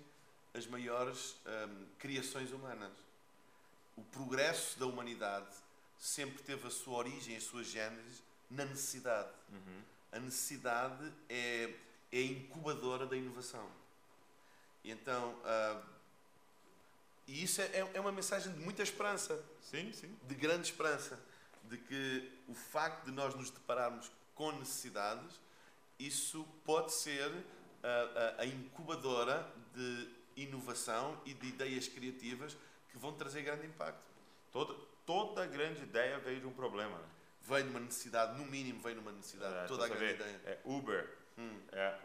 as 0.54 0.68
maiores 0.68 1.36
hum, 1.46 1.86
criações 1.98 2.52
humanas. 2.52 2.92
O 3.96 4.04
progresso 4.04 4.78
da 4.80 4.86
humanidade 4.86 5.48
sempre 5.98 6.44
teve 6.44 6.68
a 6.68 6.72
sua 6.72 6.98
origem, 6.98 7.36
a 7.38 7.42
sua 7.42 7.64
gênese 7.64 8.22
na 8.50 8.66
necessidade. 8.66 9.30
Uhum. 9.52 9.82
A 10.12 10.20
necessidade 10.20 11.12
é, 11.30 11.74
é 12.12 12.22
incubadora 12.22 13.06
da 13.06 13.16
inovação. 13.16 13.68
E 14.84 14.92
então, 14.92 15.34
uh, 15.34 15.84
e 17.28 17.44
isso 17.44 17.62
é, 17.62 17.90
é 17.94 18.00
uma 18.00 18.12
mensagem 18.12 18.52
de 18.52 18.60
muita 18.60 18.84
esperança. 18.84 19.42
Sim, 19.62 19.92
sim. 19.94 20.16
De 20.24 20.36
grande 20.36 20.68
esperança. 20.68 21.20
De 21.64 21.78
que 21.78 22.32
o 22.48 22.54
facto 22.54 23.06
de 23.06 23.12
nós 23.12 23.34
nos 23.34 23.50
depararmos 23.50 24.12
com 24.36 24.52
necessidades, 24.52 25.40
isso 26.08 26.46
pode 26.66 26.94
ser 26.94 27.32
a, 27.84 27.88
a, 28.38 28.42
a 28.42 28.46
incubadora 28.46 29.48
de 29.74 30.10
inovação 30.36 31.20
e 31.26 31.34
de 31.34 31.48
ideias 31.48 31.88
criativas 31.88 32.58
que 32.90 32.98
vão 32.98 33.14
trazer 33.14 33.42
grande 33.42 33.66
impacto. 33.66 34.02
Toda, 34.52 34.74
toda 35.06 35.46
grande 35.46 35.82
ideia 35.84 36.20
veio 36.20 36.40
de 36.40 36.48
um 36.48 36.54
problema. 36.54 36.98
Né? 36.98 37.06
Veio 37.42 37.64
de 37.64 37.70
uma 37.72 37.80
necessidade, 37.80 38.40
no 38.40 38.46
mínimo 38.46 38.82
veio 38.82 38.96
de 38.96 39.02
uma 39.02 39.12
necessidade. 39.12 39.56
É, 39.56 39.68
toda 39.68 39.86
a 39.86 39.90
grande 39.90 40.14
ideia. 40.14 40.42
É, 40.46 40.60
Uber 40.64 41.18
hum. 41.38 41.60
é, 41.72 41.98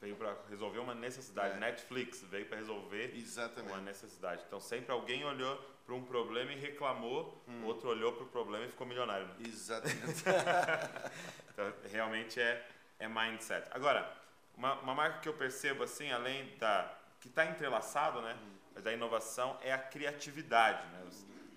veio 0.00 0.16
para 0.16 0.36
resolver 0.48 0.78
uma 0.78 0.94
necessidade. 0.94 1.56
É. 1.56 1.58
Netflix 1.58 2.22
veio 2.22 2.46
para 2.46 2.58
resolver 2.58 3.14
Exatamente. 3.16 3.72
uma 3.72 3.80
necessidade. 3.80 4.42
Então 4.46 4.60
sempre 4.60 4.92
alguém 4.92 5.24
olhou 5.24 5.56
para 5.84 5.94
um 5.94 6.02
problema 6.04 6.52
e 6.52 6.58
reclamou, 6.58 7.42
hum. 7.46 7.64
outro 7.64 7.88
olhou 7.88 8.12
para 8.12 8.24
o 8.24 8.28
problema 8.28 8.64
e 8.64 8.68
ficou 8.68 8.86
milionário. 8.86 9.26
Né? 9.26 9.34
Exatamente. 9.46 10.24
então 11.52 11.72
realmente 11.90 12.40
é, 12.40 12.66
é 12.98 13.08
mindset. 13.08 13.66
Agora, 13.70 14.10
uma, 14.56 14.74
uma 14.80 14.94
marca 14.94 15.20
que 15.20 15.28
eu 15.28 15.34
percebo 15.34 15.82
assim, 15.82 16.10
além 16.10 16.56
da 16.58 16.92
que 17.20 17.28
está 17.28 17.46
entrelaçado, 17.46 18.20
né, 18.20 18.36
hum. 18.40 18.80
da 18.80 18.92
inovação, 18.92 19.58
é 19.62 19.72
a 19.72 19.78
criatividade, 19.78 20.86
né? 20.88 21.10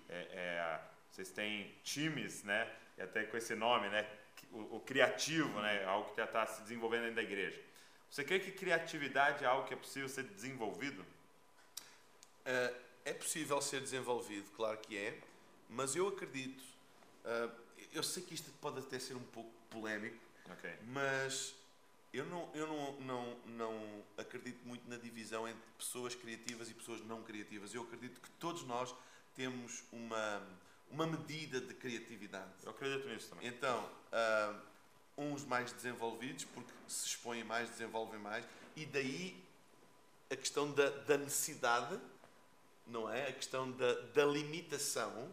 É, 0.08 0.28
é, 0.32 0.80
vocês 1.10 1.30
têm 1.30 1.74
times, 1.84 2.42
né? 2.42 2.68
E 2.98 3.02
até 3.02 3.24
com 3.24 3.36
esse 3.36 3.54
nome, 3.54 3.88
né? 3.88 4.08
O, 4.52 4.76
o 4.76 4.80
criativo, 4.80 5.60
né? 5.60 5.84
Algo 5.84 6.10
que 6.10 6.16
já 6.16 6.24
está 6.24 6.46
se 6.46 6.62
desenvolvendo 6.62 7.02
dentro 7.02 7.16
da 7.16 7.22
igreja. 7.22 7.60
Você 8.10 8.24
crê 8.24 8.40
que 8.40 8.50
criatividade 8.50 9.44
é 9.44 9.46
algo 9.46 9.66
que 9.68 9.74
é 9.74 9.76
possível 9.76 10.08
ser 10.08 10.24
desenvolvido? 10.24 11.02
Uh, 12.40 12.76
é 13.04 13.12
possível 13.12 13.60
ser 13.62 13.80
desenvolvido, 13.80 14.50
claro 14.56 14.76
que 14.78 14.96
é, 14.96 15.16
mas 15.68 15.94
eu 15.94 16.08
acredito. 16.08 16.62
Uh, 17.24 17.52
eu 17.92 18.02
sei 18.02 18.22
que 18.22 18.34
isto 18.34 18.50
pode 18.60 18.80
até 18.80 18.98
ser 18.98 19.14
um 19.14 19.22
pouco 19.22 19.50
polémico, 19.70 20.18
okay. 20.52 20.74
mas 20.86 21.54
eu 22.12 22.26
não, 22.26 22.50
eu 22.54 22.66
não, 22.66 23.00
não, 23.00 23.36
não 23.46 24.04
acredito 24.18 24.66
muito 24.66 24.88
na 24.88 24.96
divisão 24.96 25.46
entre 25.46 25.62
pessoas 25.78 26.14
criativas 26.14 26.68
e 26.68 26.74
pessoas 26.74 27.00
não 27.02 27.22
criativas. 27.22 27.72
Eu 27.72 27.82
acredito 27.82 28.20
que 28.20 28.30
todos 28.32 28.64
nós 28.64 28.94
temos 29.34 29.84
uma, 29.92 30.42
uma 30.90 31.06
medida 31.06 31.60
de 31.60 31.72
criatividade. 31.74 32.50
Eu 32.64 32.70
acredito 32.70 33.08
nisso 33.08 33.28
também. 33.28 33.46
Então, 33.46 33.88
uh, 34.12 34.60
uns 35.16 35.44
mais 35.44 35.72
desenvolvidos, 35.72 36.44
porque 36.46 36.72
se 36.88 37.06
expõem 37.06 37.44
mais, 37.44 37.70
desenvolvem 37.70 38.18
mais, 38.18 38.44
e 38.74 38.84
daí 38.86 39.40
a 40.30 40.36
questão 40.36 40.72
da, 40.72 40.90
da 40.90 41.16
necessidade, 41.16 41.98
não 42.86 43.08
é? 43.08 43.28
A 43.28 43.32
questão 43.32 43.70
da, 43.70 43.92
da 44.14 44.24
limitação 44.24 45.30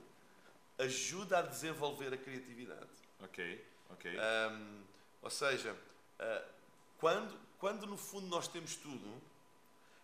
ajuda 0.78 1.40
a 1.40 1.42
desenvolver 1.42 2.14
a 2.14 2.18
criatividade. 2.18 2.88
Ok, 3.20 3.66
ok. 3.90 4.12
Um, 4.16 4.84
ou 5.22 5.30
seja, 5.30 5.74
uh, 5.74 6.50
quando, 6.98 7.40
quando 7.60 7.86
no 7.86 7.98
fundo 7.98 8.28
nós 8.28 8.48
temos 8.48 8.76
tudo, 8.76 9.22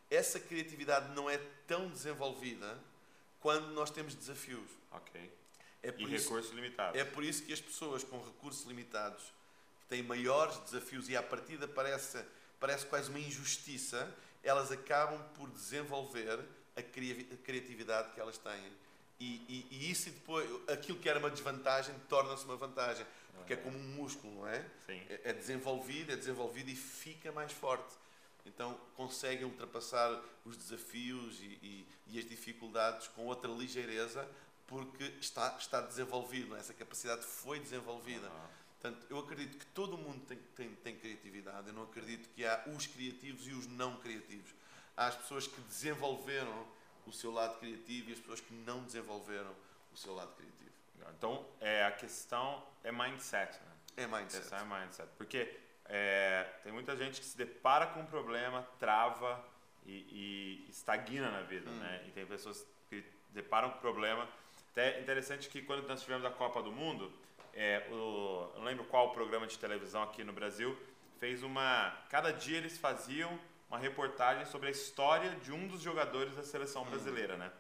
essa 0.09 0.39
criatividade 0.39 1.13
não 1.15 1.29
é 1.29 1.37
tão 1.67 1.89
desenvolvida 1.89 2.77
quando 3.39 3.67
nós 3.73 3.89
temos 3.89 4.15
desafios. 4.15 4.69
Ok. 4.91 5.31
É 5.81 5.93
e 5.97 6.15
isso, 6.15 6.29
recursos 6.29 6.53
limitados. 6.53 6.99
É 6.99 7.03
por 7.03 7.23
isso 7.23 7.43
que 7.43 7.51
as 7.51 7.59
pessoas 7.59 8.03
com 8.03 8.17
recursos 8.23 8.65
limitados 8.65 9.23
que 9.81 9.87
têm 9.89 10.01
maiores 10.01 10.57
desafios 10.59 11.09
e 11.09 11.17
à 11.17 11.21
partida 11.21 11.67
parece, 11.67 12.23
parece 12.59 12.85
quase 12.85 13.09
uma 13.09 13.19
injustiça, 13.19 14.09
elas 14.41 14.71
acabam 14.71 15.21
por 15.35 15.49
desenvolver 15.49 16.39
a 16.75 16.81
criatividade 16.81 18.13
que 18.13 18.19
elas 18.19 18.37
têm. 18.37 18.71
E, 19.19 19.25
e, 19.25 19.67
e 19.71 19.91
isso 19.91 20.09
depois, 20.09 20.49
aquilo 20.69 20.97
que 20.99 21.07
era 21.07 21.19
uma 21.19 21.29
desvantagem, 21.29 21.93
torna-se 22.09 22.45
uma 22.45 22.55
vantagem. 22.55 23.05
Porque 23.37 23.53
é 23.53 23.57
como 23.57 23.77
um 23.77 23.95
músculo, 23.95 24.33
não 24.35 24.47
é? 24.47 24.65
Sim. 24.85 25.01
É, 25.09 25.21
é 25.25 25.33
desenvolvido, 25.33 26.11
é 26.11 26.15
desenvolvido 26.15 26.69
e 26.69 26.75
fica 26.75 27.31
mais 27.31 27.51
forte. 27.51 27.93
Então 28.45 28.77
conseguem 28.95 29.45
ultrapassar 29.45 30.21
os 30.45 30.57
desafios 30.57 31.39
e, 31.39 31.59
e, 31.61 31.87
e, 32.07 32.19
as 32.19 32.25
dificuldades 32.25 33.07
com 33.09 33.25
outra 33.25 33.49
ligeireza 33.49 34.27
porque 34.67 35.03
está, 35.19 35.55
está 35.57 35.81
desenvolvido, 35.81 36.55
essa 36.55 36.73
capacidade 36.73 37.23
foi 37.23 37.59
desenvolvida. 37.59 38.27
Uhum. 38.27 38.47
Portanto, 38.81 39.05
eu 39.09 39.19
acredito 39.19 39.57
que 39.57 39.65
todo 39.67 39.97
mundo 39.97 40.25
tem, 40.25 40.37
tem, 40.55 40.75
tem 40.75 40.95
criatividade, 40.97 41.67
eu 41.67 41.73
não 41.73 41.83
acredito 41.83 42.27
que 42.35 42.45
há 42.45 42.63
os 42.75 42.85
criativos 42.85 43.47
e 43.47 43.51
os 43.51 43.67
não 43.67 43.97
criativos. 43.97 44.53
Há 44.95 45.07
as 45.07 45.15
pessoas 45.15 45.47
que 45.47 45.61
desenvolveram 45.61 46.67
o 47.05 47.11
seu 47.11 47.31
lado 47.31 47.59
criativo 47.59 48.09
e 48.09 48.13
as 48.13 48.19
pessoas 48.19 48.41
que 48.41 48.53
não 48.53 48.83
desenvolveram 48.83 49.55
o 49.93 49.97
seu 49.97 50.13
lado 50.13 50.33
criativo. 50.33 50.53
Então, 51.17 51.45
é, 51.59 51.83
a 51.85 51.91
questão 51.91 52.63
é 52.83 52.91
mindset. 52.91 53.59
Né? 53.59 54.03
É 54.03 54.07
mindset. 54.07 54.37
A 54.37 54.39
questão 54.39 54.59
é 54.59 54.81
mindset. 54.81 55.09
Porque 55.17 55.59
é, 55.85 56.49
tem 56.63 56.71
muita 56.71 56.95
gente 56.95 57.19
que 57.19 57.25
se 57.25 57.37
depara 57.37 57.87
com 57.87 58.01
um 58.01 58.05
problema, 58.05 58.67
trava 58.79 59.43
e, 59.85 60.63
e 60.65 60.69
estagna 60.69 61.29
na 61.29 61.41
vida, 61.41 61.69
hum. 61.69 61.79
né? 61.79 62.03
E 62.07 62.11
tem 62.11 62.25
pessoas 62.25 62.65
que 62.89 63.03
deparam 63.29 63.71
com 63.71 63.79
problema. 63.79 64.27
Até 64.71 64.99
interessante 64.99 65.49
que 65.49 65.61
quando 65.61 65.87
nós 65.87 66.01
tivemos 66.01 66.25
a 66.25 66.31
Copa 66.31 66.61
do 66.63 66.71
Mundo, 66.71 67.11
é, 67.53 67.87
o, 67.91 68.51
eu 68.53 68.59
não 68.59 68.63
lembro 68.63 68.85
qual 68.85 69.11
programa 69.11 69.45
de 69.45 69.57
televisão 69.57 70.03
aqui 70.03 70.23
no 70.23 70.33
Brasil, 70.33 70.77
fez 71.19 71.43
uma. 71.43 71.95
Cada 72.09 72.31
dia 72.31 72.57
eles 72.57 72.77
faziam 72.77 73.37
uma 73.69 73.77
reportagem 73.77 74.45
sobre 74.45 74.67
a 74.67 74.71
história 74.71 75.31
de 75.37 75.51
um 75.51 75.67
dos 75.67 75.81
jogadores 75.81 76.35
da 76.35 76.43
seleção 76.43 76.83
hum. 76.83 76.89
brasileira, 76.89 77.37
né? 77.37 77.51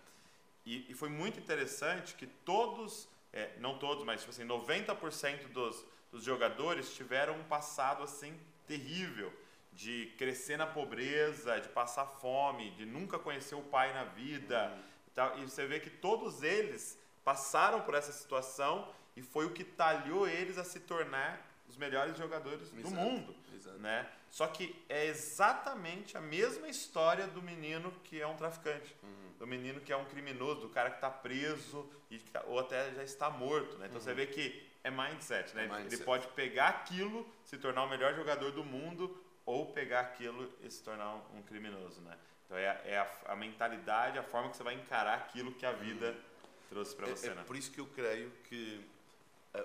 E, 0.65 0.91
e 0.91 0.93
foi 0.93 1.09
muito 1.09 1.39
interessante 1.39 2.15
que 2.15 2.27
todos, 2.27 3.07
é, 3.31 3.51
não 3.59 3.77
todos, 3.77 4.03
mas 4.03 4.21
tipo 4.21 4.31
assim, 4.31 4.45
90% 4.45 5.47
dos 5.49 5.85
os 6.13 6.23
jogadores 6.23 6.93
tiveram 6.93 7.35
um 7.39 7.43
passado 7.43 8.03
assim 8.03 8.39
terrível 8.67 9.33
de 9.73 10.13
crescer 10.17 10.55
na 10.57 10.67
pobreza, 10.67 11.59
de 11.59 11.67
passar 11.69 12.05
fome, 12.05 12.69
de 12.71 12.85
nunca 12.85 13.17
conhecer 13.17 13.55
o 13.55 13.63
pai 13.63 13.91
na 13.93 14.03
vida. 14.03 14.71
Uhum. 15.17 15.41
E 15.41 15.49
você 15.49 15.65
vê 15.65 15.79
que 15.79 15.89
todos 15.89 16.43
eles 16.43 16.97
passaram 17.23 17.81
por 17.81 17.95
essa 17.95 18.11
situação 18.11 18.87
e 19.15 19.23
foi 19.23 19.47
o 19.47 19.51
que 19.51 19.63
talhou 19.63 20.27
eles 20.27 20.59
a 20.59 20.63
se 20.63 20.79
tornar 20.81 21.41
os 21.73 21.77
melhores 21.77 22.15
jogadores 22.15 22.71
Exato. 22.71 22.83
do 22.83 22.89
mundo, 22.91 23.35
Exato. 23.53 23.79
né? 23.79 24.07
Só 24.29 24.47
que 24.47 24.75
é 24.87 25.07
exatamente 25.07 26.15
a 26.15 26.21
mesma 26.21 26.67
história 26.67 27.27
do 27.27 27.41
menino 27.41 27.91
que 28.03 28.21
é 28.21 28.27
um 28.27 28.35
traficante, 28.35 28.95
uhum. 29.01 29.31
do 29.39 29.47
menino 29.47 29.81
que 29.81 29.91
é 29.91 29.97
um 29.97 30.05
criminoso, 30.05 30.61
do 30.61 30.69
cara 30.69 30.91
que 30.91 30.97
está 30.97 31.09
preso 31.09 31.89
e 32.11 32.19
tá, 32.19 32.43
ou 32.47 32.59
até 32.59 32.91
já 32.93 33.03
está 33.03 33.29
morto, 33.29 33.77
né? 33.77 33.87
Então 33.87 33.97
uhum. 33.97 34.03
você 34.03 34.13
vê 34.13 34.27
que 34.27 34.69
é 34.83 34.91
mindset, 34.91 35.55
né? 35.55 35.65
É 35.65 35.67
mindset. 35.67 35.95
Ele 35.95 36.03
pode 36.03 36.27
pegar 36.29 36.67
aquilo, 36.69 37.27
se 37.43 37.57
tornar 37.57 37.83
o 37.83 37.89
melhor 37.89 38.13
jogador 38.13 38.51
do 38.51 38.63
mundo, 38.63 39.19
ou 39.45 39.71
pegar 39.73 40.01
aquilo 40.01 40.51
e 40.61 40.69
se 40.69 40.81
tornar 40.83 41.15
um, 41.33 41.41
criminoso, 41.41 42.01
né? 42.01 42.15
Então 42.45 42.57
é, 42.57 42.81
é 42.85 42.97
a, 42.97 43.33
a, 43.33 43.35
mentalidade, 43.35 44.19
a 44.19 44.23
forma 44.23 44.49
que 44.49 44.57
você 44.57 44.63
vai 44.63 44.75
encarar 44.75 45.15
aquilo 45.15 45.53
que 45.53 45.65
a 45.65 45.71
vida 45.71 46.11
hum. 46.11 46.47
trouxe 46.69 46.95
para 46.95 47.07
você. 47.07 47.29
É, 47.29 47.31
é 47.31 47.35
né? 47.35 47.43
por 47.45 47.55
isso 47.55 47.71
que 47.71 47.79
eu 47.79 47.87
creio 47.87 48.31
que 48.43 48.85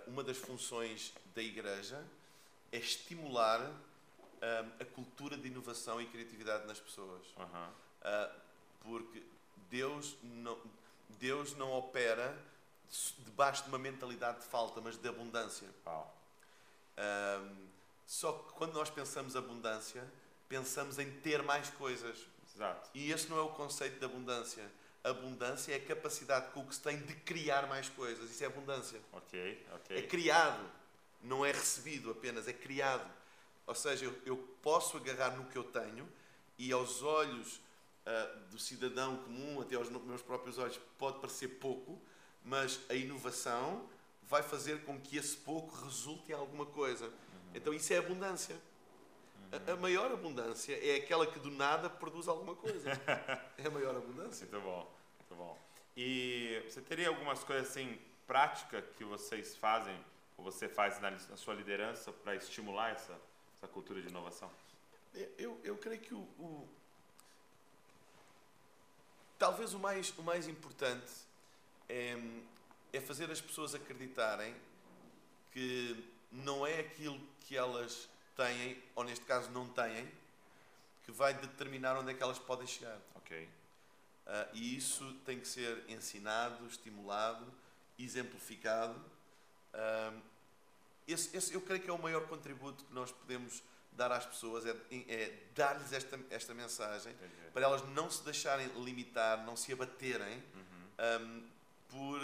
uma 0.07 0.23
das 0.23 0.37
funções 0.37 1.13
da 1.35 1.43
igreja 1.43 2.05
é 2.71 2.79
estimular 2.79 3.61
uh, 3.61 4.73
a 4.81 4.85
cultura 4.85 5.37
de 5.37 5.49
inovação 5.49 6.01
e 6.01 6.07
criatividade 6.07 6.67
nas 6.67 6.79
pessoas. 6.79 7.25
Uhum. 7.37 7.69
Uh, 7.69 8.41
porque 8.81 9.23
Deus 9.71 10.17
não, 10.23 10.59
Deus 11.09 11.55
não 11.57 11.73
opera 11.73 12.37
debaixo 13.19 13.65
de 13.65 13.69
uma 13.69 13.79
mentalidade 13.79 14.41
de 14.41 14.47
falta, 14.47 14.81
mas 14.81 14.97
de 14.97 15.09
abundância. 15.09 15.69
Wow. 15.85 16.11
só 18.07 18.33
que 18.33 18.53
quando 18.55 18.73
nós 18.73 18.89
pensamos 18.89 19.37
abundância, 19.37 20.03
pensamos 20.49 20.99
em 20.99 21.11
ter 21.21 21.43
mais 21.43 21.69
coisas. 21.71 22.27
Exato. 22.55 22.89
E 22.95 23.13
esse 23.13 23.29
não 23.29 23.39
é 23.39 23.43
o 23.43 23.51
conceito 23.51 23.99
de 23.99 24.05
abundância. 24.05 24.65
Abundância 25.11 25.73
é 25.73 25.77
a 25.77 25.81
capacidade 25.81 26.51
com 26.53 26.65
que 26.65 26.75
se 26.75 26.83
tem 26.83 26.99
de 26.99 27.15
criar 27.15 27.67
mais 27.67 27.89
coisas. 27.89 28.31
Isso 28.31 28.43
é 28.45 28.47
abundância. 28.47 29.01
Ok, 29.13 29.67
ok. 29.75 29.99
É 29.99 30.03
criado, 30.03 30.65
não 31.23 31.45
é 31.45 31.53
recebido 31.53 32.11
apenas, 32.11 32.49
é 32.49 32.53
criado. 32.53 33.09
Ou 33.67 33.75
seja, 33.75 34.07
eu, 34.07 34.15
eu 34.25 34.37
posso 34.63 34.97
agarrar 34.97 35.37
no 35.37 35.45
que 35.45 35.57
eu 35.57 35.65
tenho 35.65 36.09
e 36.59 36.73
aos 36.73 37.03
olhos 37.03 37.61
uh, 38.07 38.39
do 38.51 38.59
cidadão 38.59 39.17
comum, 39.19 39.61
até 39.61 39.77
aos 39.77 39.89
meus 39.89 40.23
próprios 40.23 40.59
olhos, 40.59 40.81
pode 40.99 41.21
parecer 41.21 41.49
pouco, 41.49 42.01
mas 42.45 42.81
a 42.89 42.95
inovação 42.95 43.87
vai 44.23 44.43
fazer 44.43 44.85
com 44.85 44.99
que 45.01 45.17
esse 45.17 45.37
pouco 45.37 45.75
resulte 45.85 46.33
em 46.33 46.35
alguma 46.35 46.67
coisa. 46.67 47.07
Uhum. 47.07 47.13
Então 47.55 47.73
isso 47.75 47.93
é 47.93 47.99
abundância. 47.99 48.55
Uhum. 48.55 49.61
A, 49.67 49.73
a, 49.73 49.77
maior 49.77 50.11
abundância 50.13 50.75
é 50.75 50.97
aquela 50.97 51.27
que 51.27 51.39
do 51.39 51.51
nada 51.51 51.89
produz 51.89 52.29
alguma 52.29 52.55
coisa. 52.55 52.91
é 53.57 53.67
a 53.67 53.71
maior 53.71 53.97
abundância. 53.97 54.47
Muito 54.51 54.65
bom, 54.65 54.91
bom. 55.39 55.57
E 55.97 56.63
você 56.69 56.83
teria 56.83 57.09
algumas 57.09 57.43
coisas 57.45 57.71
assim 57.71 57.99
práticas 58.27 58.85
que 58.97 59.05
vocês 59.05 59.57
fazem 59.57 59.97
ou 60.37 60.45
você 60.45 60.69
faz 60.69 61.01
na, 61.01 61.11
na 61.11 61.37
sua 61.37 61.55
liderança 61.55 62.13
para 62.13 62.37
estimular 62.37 62.91
essa, 62.91 63.19
essa 63.57 63.67
cultura 63.67 64.03
de 64.03 64.09
inovação? 64.09 64.51
Eu, 65.39 65.59
eu 65.65 65.77
creio 65.79 66.01
que 66.01 66.15
o, 66.15 66.19
o 66.19 66.69
talvez 69.39 69.73
o 69.73 69.79
mais, 69.79 70.11
o 70.19 70.23
mais 70.23 70.47
importante 70.47 71.11
é, 71.89 72.17
é 72.93 73.01
fazer 73.01 73.31
as 73.31 73.41
pessoas 73.41 73.75
acreditarem 73.75 74.55
que 75.53 76.05
não 76.31 76.67
é 76.67 76.81
aquilo 76.81 77.19
que 77.41 77.57
elas 77.57 78.09
têm, 78.37 78.83
ou 78.95 79.03
neste 79.05 79.25
caso 79.25 79.51
não 79.51 79.67
têm, 79.69 80.09
que 81.05 81.11
vai 81.11 81.33
determinar 81.33 81.97
onde 81.97 82.11
é 82.11 82.15
que 82.15 82.23
elas 82.23 82.39
podem 82.39 82.67
chegar. 82.67 83.01
Ok. 83.15 83.49
Uh, 84.29 84.49
e 84.53 84.77
isso 84.77 85.15
tem 85.25 85.41
que 85.41 85.49
ser 85.49 85.85
ensinado, 85.89 86.67
estimulado, 86.67 87.51
exemplificado. 87.99 88.95
Uh, 89.73 90.21
esse, 91.07 91.35
esse, 91.35 91.55
eu 91.55 91.63
creio 91.63 91.81
que 91.81 91.89
é 91.89 91.93
o 91.93 91.99
maior 91.99 92.27
contributo 92.29 92.85
que 92.85 92.93
nós 92.93 93.11
podemos 93.11 93.63
dar 93.93 94.13
às 94.13 94.27
pessoas, 94.27 94.67
é, 94.67 94.77
é 95.09 95.35
dar-lhes 95.55 95.93
esta, 95.93 96.21
esta 96.31 96.55
mensagem, 96.55 97.13
para 97.53 97.63
elas 97.63 97.83
não 97.89 98.11
se 98.11 98.23
deixarem 98.23 98.69
limitar, 98.85 99.45
não 99.45 99.57
se 99.57 99.73
abaterem 99.73 100.43
uhum. 100.55 101.23
um, 101.23 101.49
por 101.89 102.21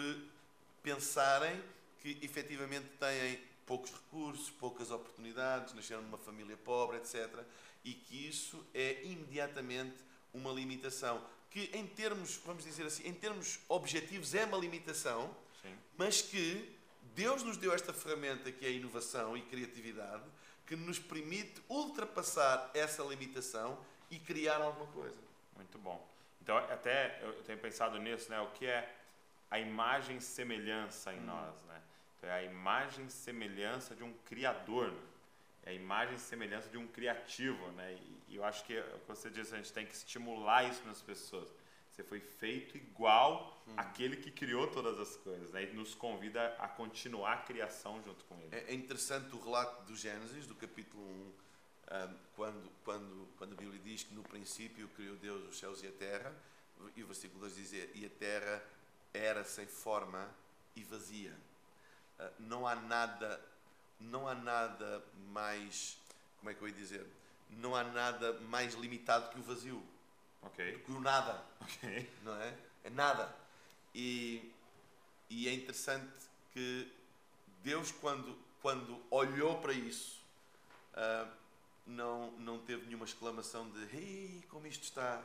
pensarem 0.82 1.60
que 2.00 2.18
efetivamente 2.22 2.86
têm 3.00 3.40
poucos 3.66 3.90
recursos, 3.90 4.50
poucas 4.50 4.90
oportunidades, 4.90 5.74
nasceram 5.74 6.02
numa 6.02 6.18
família 6.18 6.56
pobre, 6.56 6.98
etc. 6.98 7.42
E 7.82 7.94
que 7.94 8.28
isso 8.28 8.64
é 8.74 9.02
imediatamente 9.04 9.96
uma 10.32 10.52
limitação. 10.52 11.24
Que 11.54 11.70
em 11.72 11.86
termos, 11.86 12.40
vamos 12.44 12.64
dizer 12.64 12.84
assim, 12.84 13.06
em 13.06 13.14
termos 13.14 13.60
objetivos 13.68 14.34
é 14.34 14.44
uma 14.44 14.58
limitação, 14.58 15.32
Sim. 15.62 15.72
mas 15.96 16.20
que 16.20 16.76
Deus 17.14 17.44
nos 17.44 17.56
deu 17.56 17.72
esta 17.72 17.92
ferramenta 17.92 18.50
que 18.50 18.66
é 18.66 18.68
a 18.70 18.72
inovação 18.72 19.36
e 19.36 19.42
criatividade 19.42 20.24
que 20.66 20.74
nos 20.74 20.98
permite 20.98 21.62
ultrapassar 21.68 22.72
essa 22.74 23.04
limitação 23.04 23.78
e 24.10 24.18
criar 24.18 24.56
alguma 24.56 24.88
coisa. 24.88 25.16
Muito 25.54 25.78
bom. 25.78 26.04
Então, 26.42 26.56
até 26.56 27.20
eu 27.22 27.32
tenho 27.44 27.58
pensado 27.58 28.00
nisso, 28.00 28.28
né? 28.30 28.40
O 28.40 28.48
que 28.48 28.66
é 28.66 28.92
a 29.48 29.60
imagem 29.60 30.18
semelhança 30.18 31.14
em 31.14 31.20
hum. 31.20 31.26
nós, 31.26 31.62
né? 31.68 31.80
Então, 32.18 32.30
é 32.30 32.32
a 32.32 32.42
imagem 32.42 33.08
semelhança 33.08 33.94
de 33.94 34.02
um 34.02 34.12
criador, 34.24 34.90
né? 34.90 34.98
É 35.64 35.70
a 35.70 35.72
imagem 35.72 36.14
e 36.14 36.18
semelhança 36.18 36.68
de 36.68 36.76
um 36.76 36.86
criativo, 36.86 37.66
né? 37.72 37.98
E, 38.28 38.36
eu 38.36 38.44
acho 38.44 38.64
que, 38.64 38.74
é 38.76 38.80
o 38.80 38.98
que 38.98 39.08
você 39.08 39.30
disse, 39.30 39.54
a 39.54 39.56
gente 39.56 39.72
tem 39.72 39.86
que 39.86 39.94
estimular 39.94 40.64
isso 40.64 40.82
nas 40.84 41.00
pessoas. 41.00 41.48
Você 41.90 42.02
foi 42.02 42.18
feito 42.18 42.76
igual 42.76 43.62
hum. 43.68 43.74
àquele 43.76 44.16
que 44.16 44.30
criou 44.30 44.66
todas 44.66 44.98
as 44.98 45.16
coisas, 45.16 45.52
né? 45.52 45.62
E 45.62 45.72
nos 45.72 45.94
convida 45.94 46.54
a 46.58 46.68
continuar 46.68 47.32
a 47.34 47.36
criação 47.38 48.02
junto 48.02 48.24
com 48.24 48.36
ele. 48.40 48.48
É, 48.52 48.72
é 48.72 48.74
interessante 48.74 49.34
o 49.34 49.40
relato 49.40 49.84
do 49.84 49.96
Gênesis, 49.96 50.46
do 50.46 50.54
capítulo 50.54 51.02
1, 51.02 51.06
um, 51.06 51.34
quando, 52.34 52.70
quando, 52.84 53.28
quando 53.38 53.52
a 53.52 53.56
Bíblia 53.56 53.80
diz 53.84 54.02
que 54.02 54.14
no 54.14 54.22
princípio 54.24 54.88
criou 54.88 55.16
Deus 55.16 55.48
os 55.48 55.58
céus 55.58 55.82
e 55.82 55.86
a 55.86 55.92
terra, 55.92 56.34
e 56.96 57.02
o 57.02 57.06
versículo 57.06 57.40
2 57.40 57.54
diz: 57.54 57.72
E 57.94 58.04
a 58.04 58.10
terra 58.18 58.62
era 59.12 59.44
sem 59.44 59.66
forma 59.66 60.28
e 60.74 60.82
vazia. 60.82 61.32
Uh, 62.18 62.30
não 62.40 62.66
há 62.66 62.74
nada, 62.74 63.40
não 64.00 64.28
há 64.28 64.34
nada 64.34 65.04
mais, 65.28 65.98
como 66.38 66.50
é 66.50 66.54
que 66.54 66.62
eu 66.62 66.68
ia 66.68 66.74
dizer? 66.74 67.06
Não 67.50 67.74
há 67.74 67.84
nada 67.84 68.32
mais 68.40 68.74
limitado 68.74 69.30
que 69.30 69.38
o 69.38 69.42
vazio 69.42 69.82
okay. 70.42 70.72
do 70.72 70.78
que 70.80 70.92
o 70.92 71.00
nada. 71.00 71.44
Okay. 71.62 72.10
Não 72.22 72.34
é? 72.40 72.54
É 72.84 72.90
nada. 72.90 73.34
E, 73.94 74.52
e 75.30 75.48
é 75.48 75.54
interessante 75.54 76.12
que 76.52 76.92
Deus, 77.62 77.92
quando, 77.92 78.36
quando 78.60 79.00
olhou 79.10 79.60
para 79.60 79.72
isso, 79.72 80.20
uh, 80.92 81.30
não, 81.86 82.30
não 82.32 82.58
teve 82.58 82.86
nenhuma 82.86 83.04
exclamação 83.04 83.70
de 83.70 83.96
Ei, 83.96 84.44
como 84.48 84.66
isto 84.66 84.84
está. 84.84 85.22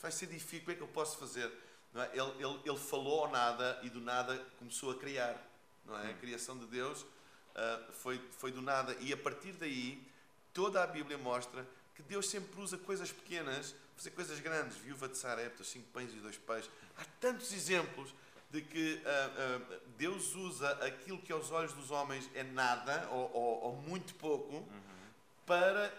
Vai 0.00 0.12
ser 0.12 0.26
difícil, 0.26 0.60
como 0.60 0.72
é 0.72 0.74
que 0.74 0.82
eu 0.82 0.88
posso 0.88 1.18
fazer? 1.18 1.50
É? 1.94 2.18
ele, 2.18 2.44
ele, 2.44 2.60
ele 2.64 2.78
falou 2.78 3.24
ao 3.24 3.30
nada 3.30 3.80
e 3.82 3.88
do 3.88 4.00
nada 4.00 4.38
começou 4.58 4.90
a 4.90 4.98
criar. 4.98 5.42
Não 5.86 5.98
é? 5.98 6.10
A 6.10 6.14
criação 6.14 6.58
de 6.58 6.66
Deus 6.66 7.02
uh, 7.02 7.92
foi, 7.92 8.20
foi 8.38 8.50
do 8.50 8.60
nada. 8.60 8.96
E 9.00 9.12
a 9.12 9.16
partir 9.16 9.52
daí, 9.52 10.02
toda 10.52 10.82
a 10.82 10.86
Bíblia 10.86 11.18
mostra 11.18 11.66
que 11.94 12.02
Deus 12.02 12.28
sempre 12.28 12.60
usa 12.60 12.76
coisas 12.76 13.10
pequenas 13.10 13.72
para 13.72 13.96
fazer 13.96 14.10
coisas 14.10 14.40
grandes. 14.40 14.76
Viúva 14.78 15.08
de 15.08 15.16
Sarepta, 15.16 15.64
cinco 15.64 15.86
pães 15.92 16.12
e 16.12 16.16
dois 16.16 16.36
peixes. 16.36 16.70
Há 16.96 17.04
tantos 17.20 17.52
exemplos 17.52 18.14
de 18.50 18.62
que 18.62 18.94
uh, 18.94 19.74
uh, 19.74 19.80
Deus 19.96 20.34
usa 20.34 20.70
aquilo 20.84 21.18
que 21.18 21.32
aos 21.32 21.50
olhos 21.50 21.72
dos 21.72 21.90
homens 21.90 22.30
é 22.34 22.42
nada 22.42 23.08
ou, 23.10 23.30
ou, 23.32 23.62
ou 23.64 23.76
muito 23.76 24.14
pouco 24.14 24.56
uhum. 24.56 24.66
para 25.44 25.92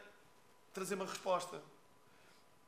trazer 0.73 0.95
uma 0.95 1.05
resposta. 1.05 1.61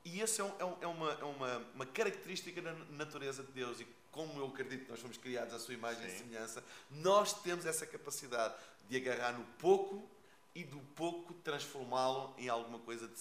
E 0.04 0.22
essa 0.22 0.42
é, 0.42 0.46
um, 0.46 0.78
é, 0.82 0.88
uma, 0.88 1.12
é 1.12 1.24
uma, 1.24 1.58
uma, 1.76 1.86
característica 1.86 2.62
da 2.62 2.74
natureza 2.92 3.44
de 3.44 3.52
Deus. 3.52 3.80
E 3.80 3.88
como 4.12 4.40
eu 4.40 4.48
acredito 4.48 4.86
que 4.86 4.92
nós 4.92 5.00
fomos 5.00 5.18
criados 5.18 5.54
à 5.54 5.60
sua 5.60 5.74
imagem 5.74 6.08
Sim. 6.08 6.16
e 6.16 6.18
semelhança, 6.18 6.64
nós 6.90 7.34
temos 7.42 7.66
essa 7.66 7.86
capacidade 7.86 8.56
de 8.88 8.98
agarrar 8.98 9.34
no 9.34 9.46
pouco 9.58 10.10
e 10.56 10.64
do 10.64 10.80
pouco 10.96 11.34
transformá-lo 11.36 12.34
em 12.38 12.50
alguma 12.50 12.80
coisa 12.80 13.08
de 13.08 13.20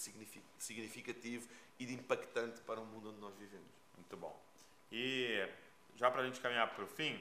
significativo 0.57 1.47
e 1.77 1.85
de 1.85 1.93
impactante 1.93 2.59
para 2.61 2.79
o 2.79 2.85
mundo 2.85 3.09
onde 3.09 3.19
nós 3.19 3.35
vivemos. 3.35 3.69
Muito 3.95 4.17
bom. 4.17 4.37
E 4.91 5.47
já 5.95 6.09
para 6.09 6.21
a 6.21 6.25
gente 6.25 6.39
caminhar 6.39 6.73
para 6.73 6.83
o 6.83 6.87
fim, 6.87 7.19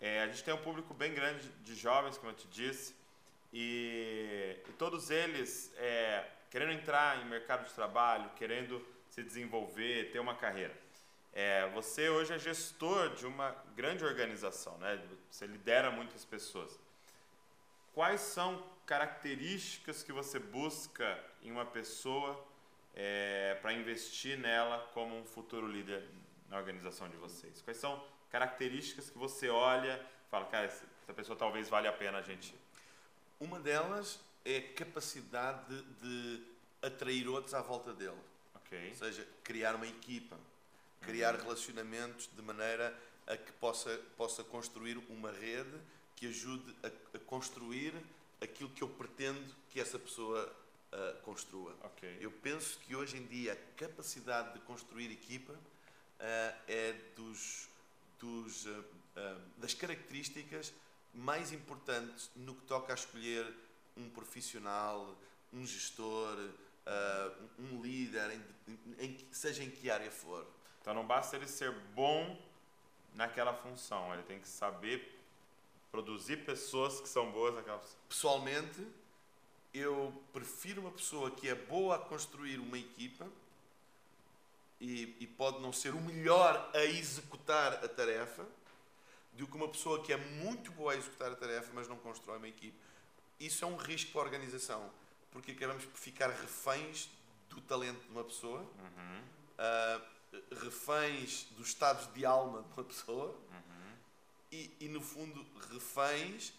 é, 0.00 0.22
a 0.22 0.26
gente 0.28 0.42
tem 0.42 0.54
um 0.54 0.62
público 0.62 0.94
bem 0.94 1.12
grande 1.12 1.48
de 1.64 1.74
jovens, 1.74 2.16
como 2.16 2.30
eu 2.30 2.36
te 2.36 2.46
disse, 2.48 2.94
e, 3.52 4.56
e 4.68 4.72
todos 4.72 5.10
eles 5.10 5.72
é, 5.76 6.26
querendo 6.50 6.72
entrar 6.72 7.20
em 7.20 7.28
mercado 7.28 7.66
de 7.66 7.74
trabalho, 7.74 8.30
querendo 8.36 8.84
se 9.10 9.22
desenvolver, 9.22 10.10
ter 10.10 10.20
uma 10.20 10.34
carreira. 10.34 10.74
É, 11.32 11.68
você 11.70 12.10
hoje 12.10 12.34
é 12.34 12.38
gestor 12.38 13.14
de 13.14 13.26
uma 13.26 13.50
grande 13.74 14.04
organização, 14.04 14.76
né? 14.78 15.02
você 15.30 15.46
lidera 15.46 15.90
muitas 15.90 16.24
pessoas. 16.24 16.78
Quais 17.94 18.20
são 18.20 18.62
características 18.84 20.02
que 20.02 20.12
você 20.12 20.38
busca 20.38 21.18
em 21.42 21.50
uma 21.50 21.64
pessoa 21.64 22.42
é, 22.94 23.58
para 23.62 23.72
investir 23.72 24.38
nela 24.38 24.90
como 24.92 25.18
um 25.18 25.24
futuro 25.24 25.66
líder 25.66 26.06
na 26.48 26.58
organização 26.58 27.08
de 27.08 27.16
vocês? 27.16 27.62
Quais 27.62 27.78
são 27.78 28.02
características 28.30 29.10
que 29.10 29.18
você 29.18 29.48
olha 29.48 30.00
e 30.26 30.30
fala, 30.30 30.46
cara, 30.46 30.66
essa 30.66 30.86
pessoa 31.14 31.36
talvez 31.36 31.68
valha 31.68 31.90
a 31.90 31.92
pena 31.92 32.18
a 32.18 32.22
gente. 32.22 32.54
Uma 33.38 33.60
delas 33.60 34.18
é 34.44 34.56
a 34.56 34.72
capacidade 34.72 35.66
de, 35.68 35.82
de 36.00 36.42
atrair 36.80 37.28
outros 37.28 37.52
à 37.52 37.60
volta 37.60 37.92
dele. 37.92 38.16
Okay. 38.56 38.88
Ou 38.88 38.94
seja, 38.94 39.28
criar 39.44 39.74
uma 39.74 39.86
equipa, 39.86 40.38
criar 41.02 41.36
relacionamentos 41.36 42.28
de 42.34 42.42
maneira 42.42 42.96
a 43.26 43.36
que 43.36 43.52
possa, 43.52 44.00
possa 44.16 44.42
construir 44.44 44.96
uma 45.08 45.30
rede 45.30 45.78
que 46.16 46.26
ajude 46.26 46.74
a, 46.82 47.16
a 47.16 47.20
construir 47.20 47.94
aquilo 48.40 48.70
que 48.70 48.82
eu 48.82 48.88
pretendo 48.88 49.54
que 49.70 49.80
essa 49.80 49.98
pessoa 49.98 50.52
uh, 50.92 51.22
construa. 51.22 51.74
Ok. 51.82 52.18
Eu 52.20 52.30
penso 52.30 52.78
que 52.80 52.94
hoje 52.94 53.16
em 53.16 53.26
dia 53.26 53.52
a 53.52 53.78
capacidade 53.78 54.54
de 54.54 54.60
construir 54.60 55.10
equipa 55.10 55.52
uh, 55.52 55.58
é 56.68 56.92
dos, 57.16 57.68
dos, 58.18 58.66
uh, 58.66 58.84
das 59.58 59.74
características 59.74 60.72
mais 61.14 61.52
importantes 61.52 62.30
no 62.34 62.54
que 62.54 62.62
toca 62.62 62.92
a 62.92 62.94
escolher 62.94 63.46
um 63.96 64.08
profissional, 64.08 65.14
um 65.52 65.66
gestor, 65.66 66.38
um 67.58 67.82
líder, 67.82 68.40
em, 68.66 68.78
em, 68.98 69.18
seja 69.30 69.62
em 69.62 69.70
que 69.70 69.90
área 69.90 70.10
for. 70.10 70.46
Então 70.82 70.92
não 70.92 71.06
basta 71.06 71.36
ele 71.36 71.46
ser 71.46 71.70
bom 71.94 72.36
naquela 73.14 73.54
função, 73.54 74.12
ele 74.12 74.24
tem 74.24 74.40
que 74.40 74.48
saber 74.48 75.18
produzir 75.90 76.44
pessoas 76.44 77.00
que 77.00 77.08
são 77.08 77.30
boas 77.30 77.54
naquela 77.54 77.78
função. 77.78 77.98
Pessoalmente, 78.08 78.86
eu 79.72 80.12
prefiro 80.32 80.80
uma 80.80 80.90
pessoa 80.90 81.30
que 81.30 81.48
é 81.48 81.54
boa 81.54 81.96
a 81.96 81.98
construir 81.98 82.58
uma 82.58 82.76
equipa 82.76 83.26
e, 84.80 85.16
e, 85.20 85.26
pode 85.26 85.60
não 85.60 85.72
ser 85.72 85.94
o 85.94 86.00
melhor 86.00 86.70
a 86.74 86.84
executar 86.84 87.74
a 87.84 87.88
tarefa 87.88 88.44
do 89.34 89.46
que 89.46 89.56
uma 89.56 89.68
pessoa 89.68 90.02
que 90.02 90.12
é 90.12 90.16
muito 90.16 90.72
boa 90.72 90.92
a 90.92 90.96
executar 90.96 91.30
a 91.30 91.36
tarefa, 91.36 91.70
mas 91.72 91.86
não 91.86 91.96
constrói 91.96 92.38
uma 92.38 92.48
equipe. 92.48 92.76
Isso 93.38 93.64
é 93.64 93.68
um 93.68 93.76
risco 93.76 94.10
para 94.10 94.22
a 94.22 94.24
organização, 94.24 94.90
porque 95.30 95.52
acabamos 95.52 95.84
por 95.84 95.96
ficar 95.96 96.30
reféns 96.30 97.08
do 97.48 97.60
talento 97.60 98.00
de 98.00 98.10
uma 98.10 98.24
pessoa, 98.24 98.58
uhum. 98.60 99.20
uh, 99.20 100.02
reféns 100.62 101.46
dos 101.56 101.68
estados 101.68 102.12
de 102.14 102.24
alma 102.24 102.62
de 102.62 102.72
uma 102.72 102.84
pessoa 102.84 103.28
uhum. 103.28 103.96
e, 104.50 104.70
e, 104.80 104.88
no 104.88 105.00
fundo, 105.00 105.44
reféns 105.70 106.52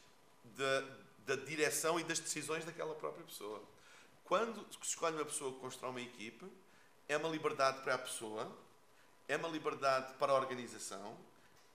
da, 0.43 1.36
da 1.36 1.36
direção 1.43 1.99
e 1.99 2.03
das 2.03 2.19
decisões 2.19 2.65
daquela 2.65 2.93
própria 2.95 3.23
pessoa. 3.25 3.62
Quando 4.23 4.65
se 4.71 4.79
escolhe 4.81 5.15
uma 5.15 5.25
pessoa 5.25 5.53
que 5.53 5.59
constrói 5.59 5.91
uma 5.91 6.01
equipe, 6.01 6.45
é 7.07 7.17
uma 7.17 7.29
liberdade 7.29 7.81
para 7.81 7.95
a 7.95 7.97
pessoa, 7.97 8.51
é 9.27 9.36
uma 9.36 9.47
liberdade 9.47 10.13
para 10.15 10.31
a 10.31 10.36
organização 10.36 11.17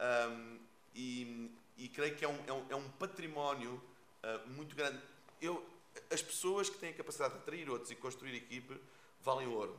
um, 0.01 0.59
e, 0.95 1.51
e, 1.77 1.89
creio 1.89 2.17
que 2.17 2.25
é 2.25 2.29
um, 2.29 2.45
é 2.47 2.53
um, 2.53 2.67
é 2.71 2.77
um 2.77 2.91
património 2.93 3.83
uh, 4.23 4.49
muito 4.51 4.75
grande. 4.75 5.01
Eu, 5.41 5.65
as 6.11 6.23
pessoas 6.23 6.69
que 6.69 6.79
têm 6.79 6.91
a 6.91 6.95
capacidade 6.95 7.35
de 7.35 7.41
atrair 7.41 7.69
outros 7.69 7.91
e 7.91 7.97
construir 7.97 8.35
equipe 8.35 8.81
valem 9.23 9.47
ouro. 9.47 9.79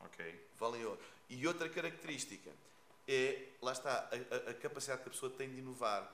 Ok. 0.00 0.48
Valem 0.58 0.84
ouro. 0.84 1.00
E 1.28 1.46
outra 1.46 1.68
característica 1.68 2.50
é, 3.08 3.48
lá 3.62 3.72
está, 3.72 4.08
a, 4.10 4.50
a, 4.50 4.54
capacidade 4.54 5.02
que 5.02 5.08
a 5.08 5.12
pessoa 5.12 5.30
tem 5.30 5.48
de 5.48 5.58
inovar 5.58 6.12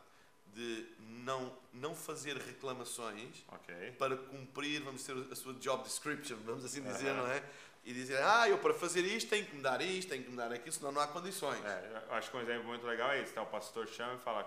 de 0.55 0.87
não, 0.99 1.57
não 1.73 1.95
fazer 1.95 2.37
reclamações 2.37 3.43
okay. 3.49 3.93
para 3.93 4.17
cumprir, 4.17 4.83
vamos 4.83 5.01
dizer, 5.01 5.17
a 5.31 5.35
sua 5.35 5.55
job 5.55 5.83
description, 5.85 6.37
vamos 6.45 6.65
assim 6.65 6.83
dizer, 6.83 7.11
uhum. 7.13 7.19
não 7.19 7.27
é? 7.27 7.43
E 7.85 7.93
dizer, 7.93 8.23
ah, 8.23 8.49
eu 8.49 8.59
para 8.59 8.75
fazer 8.75 9.01
isto 9.01 9.31
tenho 9.31 9.47
que 9.47 9.57
me 9.57 9.63
dar 9.63 9.81
isto, 9.81 10.11
tenho 10.11 10.23
que 10.23 10.31
me 10.31 10.37
dar 10.37 10.53
aquilo, 10.53 10.73
senão 10.73 10.93
não 10.93 11.01
há 11.01 11.09
condições. 11.09 11.65
É, 11.65 12.05
acho 12.11 12.31
que 12.31 12.37
um 12.37 12.41
exemplo 12.41 12.65
muito 12.65 12.87
legal 12.87 13.11
é 13.11 13.23
esse, 13.23 13.33
tá? 13.33 13.43
o 13.43 13.47
pastor 13.47 13.89
chama 13.89 14.15
e 14.15 14.19
fala, 14.19 14.47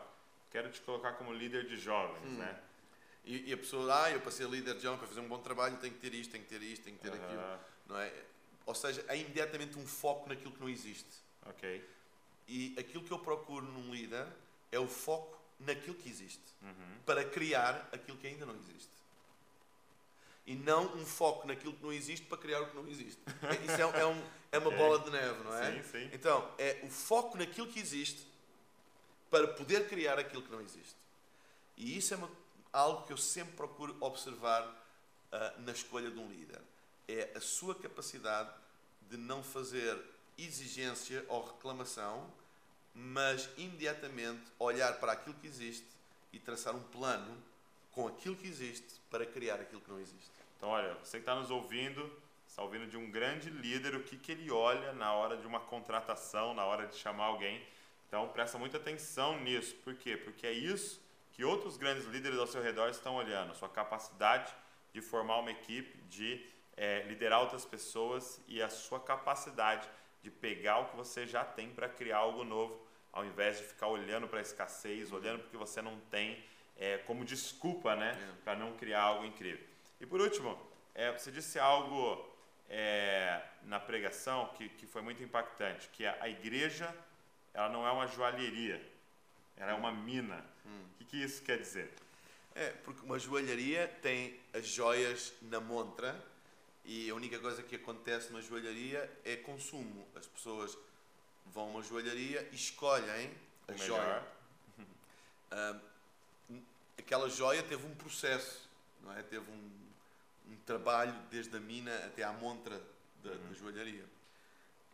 quero 0.52 0.70
te 0.70 0.80
colocar 0.82 1.14
como 1.14 1.34
líder 1.34 1.66
de 1.66 1.78
jovens, 1.78 2.24
hum. 2.24 2.38
né? 2.38 2.60
E, 3.26 3.50
e, 3.50 3.54
a 3.54 3.58
pessoa, 3.58 4.04
ah, 4.04 4.12
eu 4.12 4.22
para 4.22 4.32
ser 4.32 4.48
líder 4.48 4.76
de 4.76 4.84
jovens, 4.84 5.00
para 5.00 5.08
fazer 5.08 5.20
um 5.20 5.28
bom 5.28 5.40
trabalho, 5.40 5.76
tenho 5.78 5.96
que 5.96 6.00
ter 6.00 6.14
isto, 6.14 6.32
tenho 6.32 6.44
que 6.44 6.50
ter 6.50 6.62
isto, 6.62 6.84
tenho 6.84 6.96
que 6.96 7.02
ter 7.02 7.12
uhum. 7.12 7.26
aquilo, 7.26 7.60
não 7.88 7.98
é? 7.98 8.14
Ou 8.66 8.74
seja, 8.76 9.06
há 9.08 9.16
imediatamente 9.16 9.78
um 9.78 9.86
foco 9.86 10.28
naquilo 10.28 10.52
que 10.52 10.60
não 10.60 10.70
existe. 10.70 11.24
Ok. 11.46 11.84
E 12.48 12.76
aquilo 12.78 13.04
que 13.04 13.12
eu 13.12 13.20
procuro 13.20 13.66
num 13.66 13.94
líder 13.94 14.28
é 14.72 14.80
o 14.80 14.88
foco 14.88 15.36
naquilo 15.60 15.96
que 15.96 16.10
existe, 16.10 16.44
uhum. 16.62 17.00
para 17.06 17.24
criar 17.24 17.88
aquilo 17.92 18.18
que 18.18 18.28
ainda 18.28 18.46
não 18.46 18.56
existe. 18.56 18.90
E 20.46 20.56
não 20.56 20.96
um 20.96 21.06
foco 21.06 21.48
naquilo 21.48 21.74
que 21.74 21.84
não 21.84 21.92
existe 21.92 22.26
para 22.28 22.38
criar 22.38 22.62
o 22.62 22.70
que 22.70 22.76
não 22.76 22.88
existe. 22.88 23.20
Isso 23.66 23.82
é, 23.82 24.02
é, 24.02 24.06
um, 24.06 24.24
é 24.52 24.60
uma 24.60 24.72
bola 24.72 25.00
de 25.00 25.10
neve, 25.10 25.44
não 25.44 25.56
é? 25.56 25.82
Sim, 25.82 25.84
sim. 25.92 26.10
Então, 26.14 26.54
é 26.58 26.82
o 26.84 26.90
foco 26.90 27.38
naquilo 27.38 27.68
que 27.68 27.80
existe 27.80 28.28
para 29.30 29.48
poder 29.48 29.88
criar 29.88 30.20
aquilo 30.20 30.44
que 30.44 30.52
não 30.52 30.62
existe. 30.62 30.96
E 31.78 31.98
isso 31.98 32.14
é 32.14 32.18
uma, 32.18 32.30
algo 32.72 33.06
que 33.06 33.12
eu 33.12 33.18
sempre 33.18 33.54
procuro 33.56 33.96
observar 34.00 34.64
uh, 34.64 35.62
na 35.62 35.72
escolha 35.72 36.10
de 36.10 36.18
um 36.18 36.30
líder. 36.30 36.62
É 37.08 37.32
a 37.36 37.42
sua 37.42 37.76
capacidade 37.76 38.50
de 39.10 39.18
não 39.18 39.44
fazer 39.44 39.98
exigência 40.38 41.26
ou 41.30 41.46
reclamação 41.46 42.32
mas 42.96 43.50
imediatamente 43.58 44.42
olhar 44.58 44.94
para 45.00 45.12
aquilo 45.12 45.36
que 45.36 45.46
existe 45.46 45.86
e 46.32 46.40
traçar 46.40 46.74
um 46.74 46.82
plano 46.82 47.38
com 47.92 48.08
aquilo 48.08 48.38
que 48.38 48.48
existe 48.48 49.02
para 49.12 49.26
criar 49.26 49.56
aquilo 49.56 49.82
que 49.82 49.92
não 49.92 50.00
existe. 50.00 50.32
Então, 50.58 50.70
olha, 50.70 50.94
você 50.96 51.18
que 51.18 51.24
está 51.24 51.36
nos 51.36 51.52
ouvindo, 51.52 52.10
está 52.48 52.64
ouvindo 52.64 52.88
de 52.88 52.96
um 52.96 53.12
grande 53.12 53.50
líder, 53.50 53.96
o 53.96 54.04
que, 54.04 54.18
que 54.18 54.32
ele 54.32 54.50
olha 54.50 54.94
na 54.94 55.12
hora 55.14 55.36
de 55.36 55.46
uma 55.46 55.60
contratação, 55.60 56.54
na 56.54 56.64
hora 56.64 56.88
de 56.88 56.96
chamar 56.96 57.26
alguém. 57.26 57.62
Então, 58.08 58.30
presta 58.30 58.58
muita 58.58 58.78
atenção 58.78 59.42
nisso. 59.42 59.76
Por 59.76 59.96
quê? 59.96 60.16
Porque 60.16 60.48
é 60.48 60.54
isso 60.54 61.02
que 61.34 61.44
outros 61.44 61.76
grandes 61.76 62.06
líderes 62.06 62.40
ao 62.40 62.48
seu 62.48 62.62
redor 62.62 62.90
estão 62.90 63.16
olhando, 63.16 63.52
a 63.52 63.56
sua 63.56 63.68
capacidade 63.68 64.54
de 64.94 65.02
formar 65.02 65.40
uma 65.40 65.52
equipe, 65.52 65.98
de 66.04 66.46
é, 66.78 67.04
liderar 67.04 67.42
outras 67.42 67.66
pessoas 67.66 68.42
e 68.48 68.62
a 68.62 68.70
sua 68.70 69.00
capacidade 69.00 69.88
de 70.22 70.30
pegar 70.30 70.80
o 70.80 70.86
que 70.90 70.96
você 70.96 71.26
já 71.26 71.44
tem 71.44 71.70
para 71.70 71.88
criar 71.88 72.18
algo 72.18 72.44
novo 72.44 72.86
ao 73.16 73.24
invés 73.24 73.58
de 73.58 73.64
ficar 73.64 73.88
olhando 73.88 74.28
para 74.28 74.40
a 74.40 74.42
escassez, 74.42 75.12
olhando 75.14 75.44
porque 75.44 75.56
você 75.56 75.82
não 75.82 75.98
tem 76.12 76.44
é, 76.78 76.98
como 76.98 77.24
desculpa, 77.24 77.96
né, 77.96 78.12
é. 78.12 78.44
para 78.44 78.58
não 78.58 78.76
criar 78.76 79.02
algo 79.04 79.26
incrível. 79.26 79.66
E 80.02 80.06
por 80.06 80.20
último, 80.20 80.60
é, 80.94 81.14
você 81.14 81.32
disse 81.32 81.58
algo 81.58 82.30
é, 82.70 83.42
na 83.64 83.80
pregação 83.80 84.50
que, 84.58 84.68
que 84.68 84.86
foi 84.86 85.02
muito 85.02 85.24
impactante, 85.24 85.88
que 85.94 86.06
a, 86.06 86.18
a, 86.20 86.28
igreja 86.28 86.94
ela 87.54 87.70
não 87.70 87.88
é 87.88 87.92
uma 87.92 88.06
joalheria, 88.06 88.86
ela 89.56 89.72
é 89.72 89.76
uma 89.76 89.94
mina. 89.94 90.46
Hum. 90.66 90.84
O 90.96 90.98
que, 90.98 91.06
que 91.06 91.24
isso 91.24 91.42
quer 91.42 91.58
dizer? 91.58 91.94
É, 92.54 92.72
porque 92.84 93.06
uma 93.06 93.18
joalharia 93.18 93.88
tem 94.02 94.38
as 94.54 94.66
joias 94.66 95.34
na 95.42 95.62
montra 95.62 96.22
e 96.86 97.10
a 97.10 97.16
única 97.16 97.40
coisa 97.40 97.64
que 97.64 97.76
acontece 97.76 98.32
numa 98.32 98.42
joalharia 98.42 99.12
é 99.24 99.36
consumo. 99.36 100.08
As 100.16 100.28
pessoas 100.28 100.78
vão 101.48 101.66
a 101.66 101.68
uma 101.68 101.82
joalharia 101.82 102.48
e 102.52 102.56
escolhem 102.56 103.32
a 103.68 103.72
o 103.72 103.78
joia. 103.78 104.24
Um, 105.52 106.60
aquela 106.98 107.30
joia 107.30 107.64
teve 107.64 107.86
um 107.86 107.96
processo, 107.96 108.70
não 109.02 109.16
é? 109.18 109.24
Teve 109.24 109.50
um, 109.50 109.72
um 110.52 110.56
trabalho 110.66 111.14
desde 111.32 111.56
a 111.58 111.60
mina 111.60 111.96
até 112.06 112.24
à 112.24 112.32
montra 112.32 112.80
da, 113.24 113.32
uhum. 113.32 113.48
da 113.50 113.54
joalharia. 113.54 114.06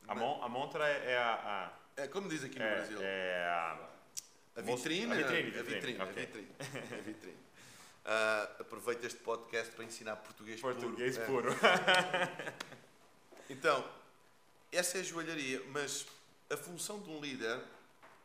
A, 0.07 0.15
mon, 0.15 0.41
a 0.41 0.49
montra 0.49 0.87
é, 0.87 1.11
é 1.11 1.17
a, 1.17 1.33
a, 1.97 2.01
É 2.01 2.07
como 2.07 2.29
diz 2.29 2.43
aqui 2.43 2.57
no 2.57 2.65
é, 2.65 2.75
Brasil. 2.75 2.99
É 3.01 3.43
a... 3.45 3.91
A 4.53 4.61
vitrine, 4.61 5.13
a 5.13 5.15
vitrine, 5.15 5.49
vitrine, 5.51 5.53
a 5.53 5.61
vitrine, 5.63 6.01
a 6.01 6.05
vitrine, 6.05 6.99
a 6.99 7.01
vitrine. 7.01 7.37
Uh, 8.03 8.61
aproveito 8.61 9.03
este 9.03 9.19
podcast 9.19 9.71
para 9.73 9.85
ensinar 9.85 10.15
português, 10.17 10.59
português 10.59 11.17
puro. 11.17 11.55
Português 11.55 11.59
puro. 11.59 11.67
É. 11.67 12.53
então, 13.53 13.87
essa 14.71 14.97
é 14.97 15.01
a 15.01 15.03
joalharia, 15.03 15.61
mas 15.69 16.05
a 16.49 16.57
função 16.57 16.99
de 16.99 17.09
um 17.09 17.19
líder 17.19 17.61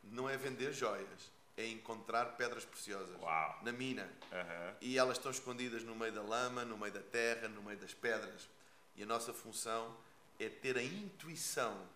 não 0.04 0.28
é 0.28 0.36
vender 0.36 0.72
joias, 0.72 1.30
é 1.56 1.66
encontrar 1.66 2.36
pedras 2.36 2.64
preciosas 2.64 3.20
Uau. 3.20 3.60
na 3.62 3.72
mina. 3.72 4.04
Uhum. 4.32 4.74
E 4.80 4.98
elas 4.98 5.18
estão 5.18 5.30
escondidas 5.30 5.82
no 5.82 5.94
meio 5.94 6.12
da 6.12 6.22
lama, 6.22 6.64
no 6.64 6.78
meio 6.78 6.92
da 6.92 7.02
terra, 7.02 7.48
no 7.48 7.62
meio 7.62 7.78
das 7.78 7.92
pedras. 7.92 8.48
E 8.96 9.02
a 9.02 9.06
nossa 9.06 9.32
função 9.32 9.94
é 10.38 10.48
ter 10.48 10.76
a 10.76 10.82
intuição 10.82 11.86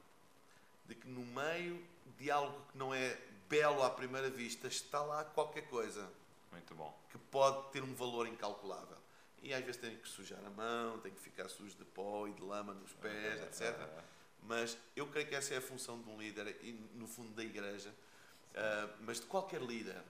de 0.86 0.94
que 0.94 1.08
no 1.08 1.24
meio 1.24 1.82
de 2.18 2.30
algo 2.30 2.60
que 2.70 2.76
não 2.76 2.92
é 2.92 3.16
belo 3.48 3.82
à 3.82 3.90
primeira 3.90 4.28
vista 4.28 4.68
está 4.68 5.02
lá 5.02 5.24
qualquer 5.24 5.62
coisa. 5.68 6.08
Muito 6.50 6.74
bom. 6.74 6.98
Que 7.10 7.18
pode 7.18 7.70
ter 7.72 7.82
um 7.82 7.94
valor 7.94 8.26
incalculável. 8.26 8.96
E 9.42 9.54
às 9.54 9.64
vezes 9.64 9.80
tem 9.80 9.96
que 9.96 10.08
sujar 10.08 10.44
a 10.44 10.50
mão, 10.50 10.98
tem 10.98 11.12
que 11.12 11.20
ficar 11.20 11.48
sujo 11.48 11.76
de 11.76 11.84
pó 11.84 12.26
e 12.28 12.32
de 12.32 12.42
lama 12.42 12.74
nos 12.74 12.92
pés, 12.92 13.40
uhum. 13.40 13.46
etc. 13.46 13.78
Uhum 13.78 14.02
mas 14.42 14.76
eu 14.96 15.06
creio 15.06 15.26
que 15.26 15.34
essa 15.34 15.54
é 15.54 15.58
a 15.58 15.60
função 15.60 16.00
de 16.00 16.08
um 16.08 16.18
líder 16.18 16.56
e, 16.62 16.72
no 16.94 17.06
fundo, 17.06 17.30
da 17.30 17.42
igreja, 17.42 17.90
uh, 17.90 18.94
mas 19.00 19.20
de 19.20 19.26
qualquer 19.26 19.60
líder. 19.60 20.02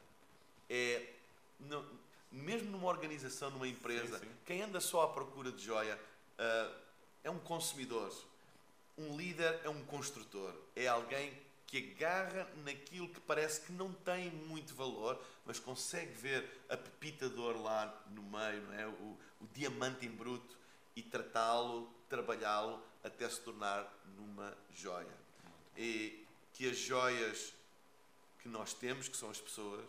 É, 0.68 1.14
não, 1.58 1.84
mesmo 2.30 2.70
numa 2.70 2.88
organização, 2.88 3.50
numa 3.50 3.66
empresa, 3.66 4.18
sim, 4.18 4.26
sim. 4.26 4.32
quem 4.46 4.62
anda 4.62 4.80
só 4.80 5.02
à 5.02 5.08
procura 5.08 5.50
de 5.50 5.62
joia 5.64 5.98
uh, 6.38 6.74
é 7.24 7.30
um 7.30 7.38
consumidor. 7.38 8.12
Um 8.96 9.16
líder 9.16 9.60
é 9.64 9.68
um 9.68 9.82
construtor. 9.84 10.54
É 10.76 10.86
alguém 10.86 11.32
que 11.70 11.94
agarra 11.94 12.48
naquilo 12.64 13.08
que 13.08 13.20
parece 13.20 13.60
que 13.60 13.70
não 13.70 13.92
tem 13.92 14.28
muito 14.28 14.74
valor, 14.74 15.24
mas 15.46 15.60
consegue 15.60 16.12
ver 16.14 16.64
a 16.68 16.76
pepita 16.76 17.28
de 17.28 17.38
ouro 17.38 17.62
lá 17.62 18.04
no 18.10 18.22
meio, 18.24 18.72
é? 18.72 18.88
o, 18.88 19.16
o 19.40 19.46
diamante 19.54 20.04
em 20.04 20.10
bruto, 20.10 20.58
e 20.96 21.02
tratá-lo, 21.02 21.88
trabalhá-lo 22.08 22.82
até 23.04 23.28
se 23.28 23.40
tornar 23.42 23.88
numa 24.16 24.52
joia. 24.74 25.16
E 25.76 26.26
que 26.52 26.68
as 26.68 26.76
joias 26.76 27.54
que 28.40 28.48
nós 28.48 28.74
temos, 28.74 29.08
que 29.08 29.16
são 29.16 29.30
as 29.30 29.40
pessoas, 29.40 29.88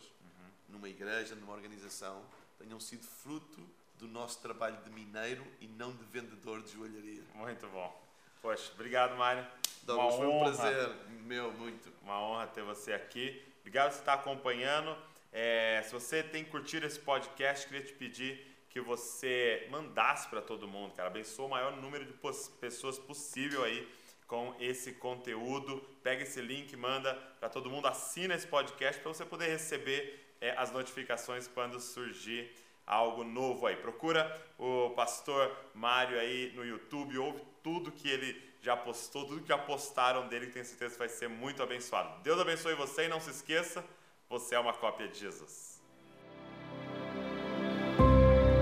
numa 0.68 0.88
igreja, 0.88 1.34
numa 1.34 1.52
organização, 1.52 2.24
tenham 2.58 2.78
sido 2.78 3.04
fruto 3.04 3.60
do 3.98 4.06
nosso 4.06 4.38
trabalho 4.40 4.80
de 4.84 4.90
mineiro 4.90 5.44
e 5.60 5.66
não 5.66 5.92
de 5.92 6.04
vendedor 6.04 6.62
de 6.62 6.72
joalharia. 6.72 7.24
Muito 7.34 7.66
bom. 7.68 8.01
Poxa, 8.42 8.72
obrigado, 8.74 9.16
Mário. 9.16 9.46
Douglas, 9.84 10.16
foi 10.16 10.26
um 10.26 10.40
prazer, 10.40 10.90
meu, 11.24 11.52
muito. 11.52 11.92
Uma 12.02 12.20
honra 12.20 12.48
ter 12.48 12.64
você 12.64 12.92
aqui. 12.92 13.40
Obrigado 13.60 13.92
por 13.92 13.98
estar 14.00 14.14
acompanhando. 14.14 14.96
É, 15.32 15.80
se 15.84 15.92
você 15.92 16.24
tem 16.24 16.44
curtido 16.44 16.84
esse 16.84 16.98
podcast, 16.98 17.68
queria 17.68 17.84
te 17.86 17.92
pedir 17.92 18.44
que 18.68 18.80
você 18.80 19.68
mandasse 19.70 20.28
para 20.28 20.42
todo 20.42 20.66
mundo, 20.66 20.92
cara. 20.92 21.08
Abençoa 21.08 21.46
o 21.46 21.50
maior 21.50 21.76
número 21.76 22.04
de 22.04 22.12
pessoas 22.60 22.98
possível 22.98 23.62
aí 23.62 23.88
com 24.26 24.56
esse 24.58 24.94
conteúdo. 24.94 25.80
Pega 26.02 26.24
esse 26.24 26.40
link, 26.40 26.74
manda 26.76 27.14
para 27.38 27.48
todo 27.48 27.70
mundo, 27.70 27.86
assina 27.86 28.34
esse 28.34 28.48
podcast 28.48 29.00
para 29.00 29.14
você 29.14 29.24
poder 29.24 29.50
receber 29.50 30.34
é, 30.40 30.50
as 30.58 30.72
notificações 30.72 31.46
quando 31.46 31.78
surgir 31.78 32.52
algo 32.84 33.22
novo 33.22 33.68
aí. 33.68 33.76
Procura 33.76 34.36
o 34.58 34.90
pastor 34.96 35.56
Mário 35.74 36.18
aí 36.18 36.52
no 36.56 36.64
YouTube, 36.64 37.16
ouve 37.18 37.51
tudo 37.62 37.92
que 37.92 38.08
ele 38.08 38.40
já 38.60 38.76
postou, 38.76 39.24
tudo 39.26 39.42
que 39.42 39.48
já 39.48 39.58
postaram 39.58 40.28
dele, 40.28 40.46
que 40.46 40.52
tenho 40.52 40.64
certeza 40.64 40.92
que 40.92 40.98
vai 40.98 41.08
ser 41.08 41.28
muito 41.28 41.62
abençoado. 41.62 42.22
Deus 42.22 42.40
abençoe 42.40 42.74
você 42.74 43.04
e 43.04 43.08
não 43.08 43.20
se 43.20 43.30
esqueça, 43.30 43.84
você 44.28 44.54
é 44.54 44.58
uma 44.58 44.72
cópia 44.72 45.08
de 45.08 45.18
Jesus. 45.18 45.82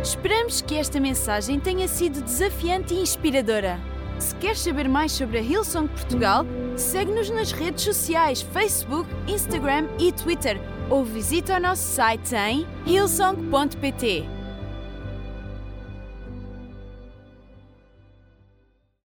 Esperamos 0.02 0.62
que 0.62 0.74
esta 0.76 0.98
mensagem 0.98 1.60
tenha 1.60 1.86
sido 1.86 2.22
desafiante 2.22 2.94
e 2.94 3.00
inspiradora. 3.00 3.78
Se 4.18 4.34
queres 4.36 4.60
saber 4.60 4.88
mais 4.88 5.12
sobre 5.12 5.38
a 5.38 5.42
Hillsong 5.42 5.88
Portugal, 5.88 6.44
segue-nos 6.76 7.30
nas 7.30 7.52
redes 7.52 7.84
sociais 7.84 8.42
Facebook, 8.42 9.08
Instagram 9.28 9.88
e 9.98 10.12
Twitter 10.12 10.58
ou 10.90 11.04
visita 11.04 11.56
o 11.56 11.60
nosso 11.60 11.82
site 11.82 12.34
em 12.34 12.66
hillsong.pt. 12.86 14.39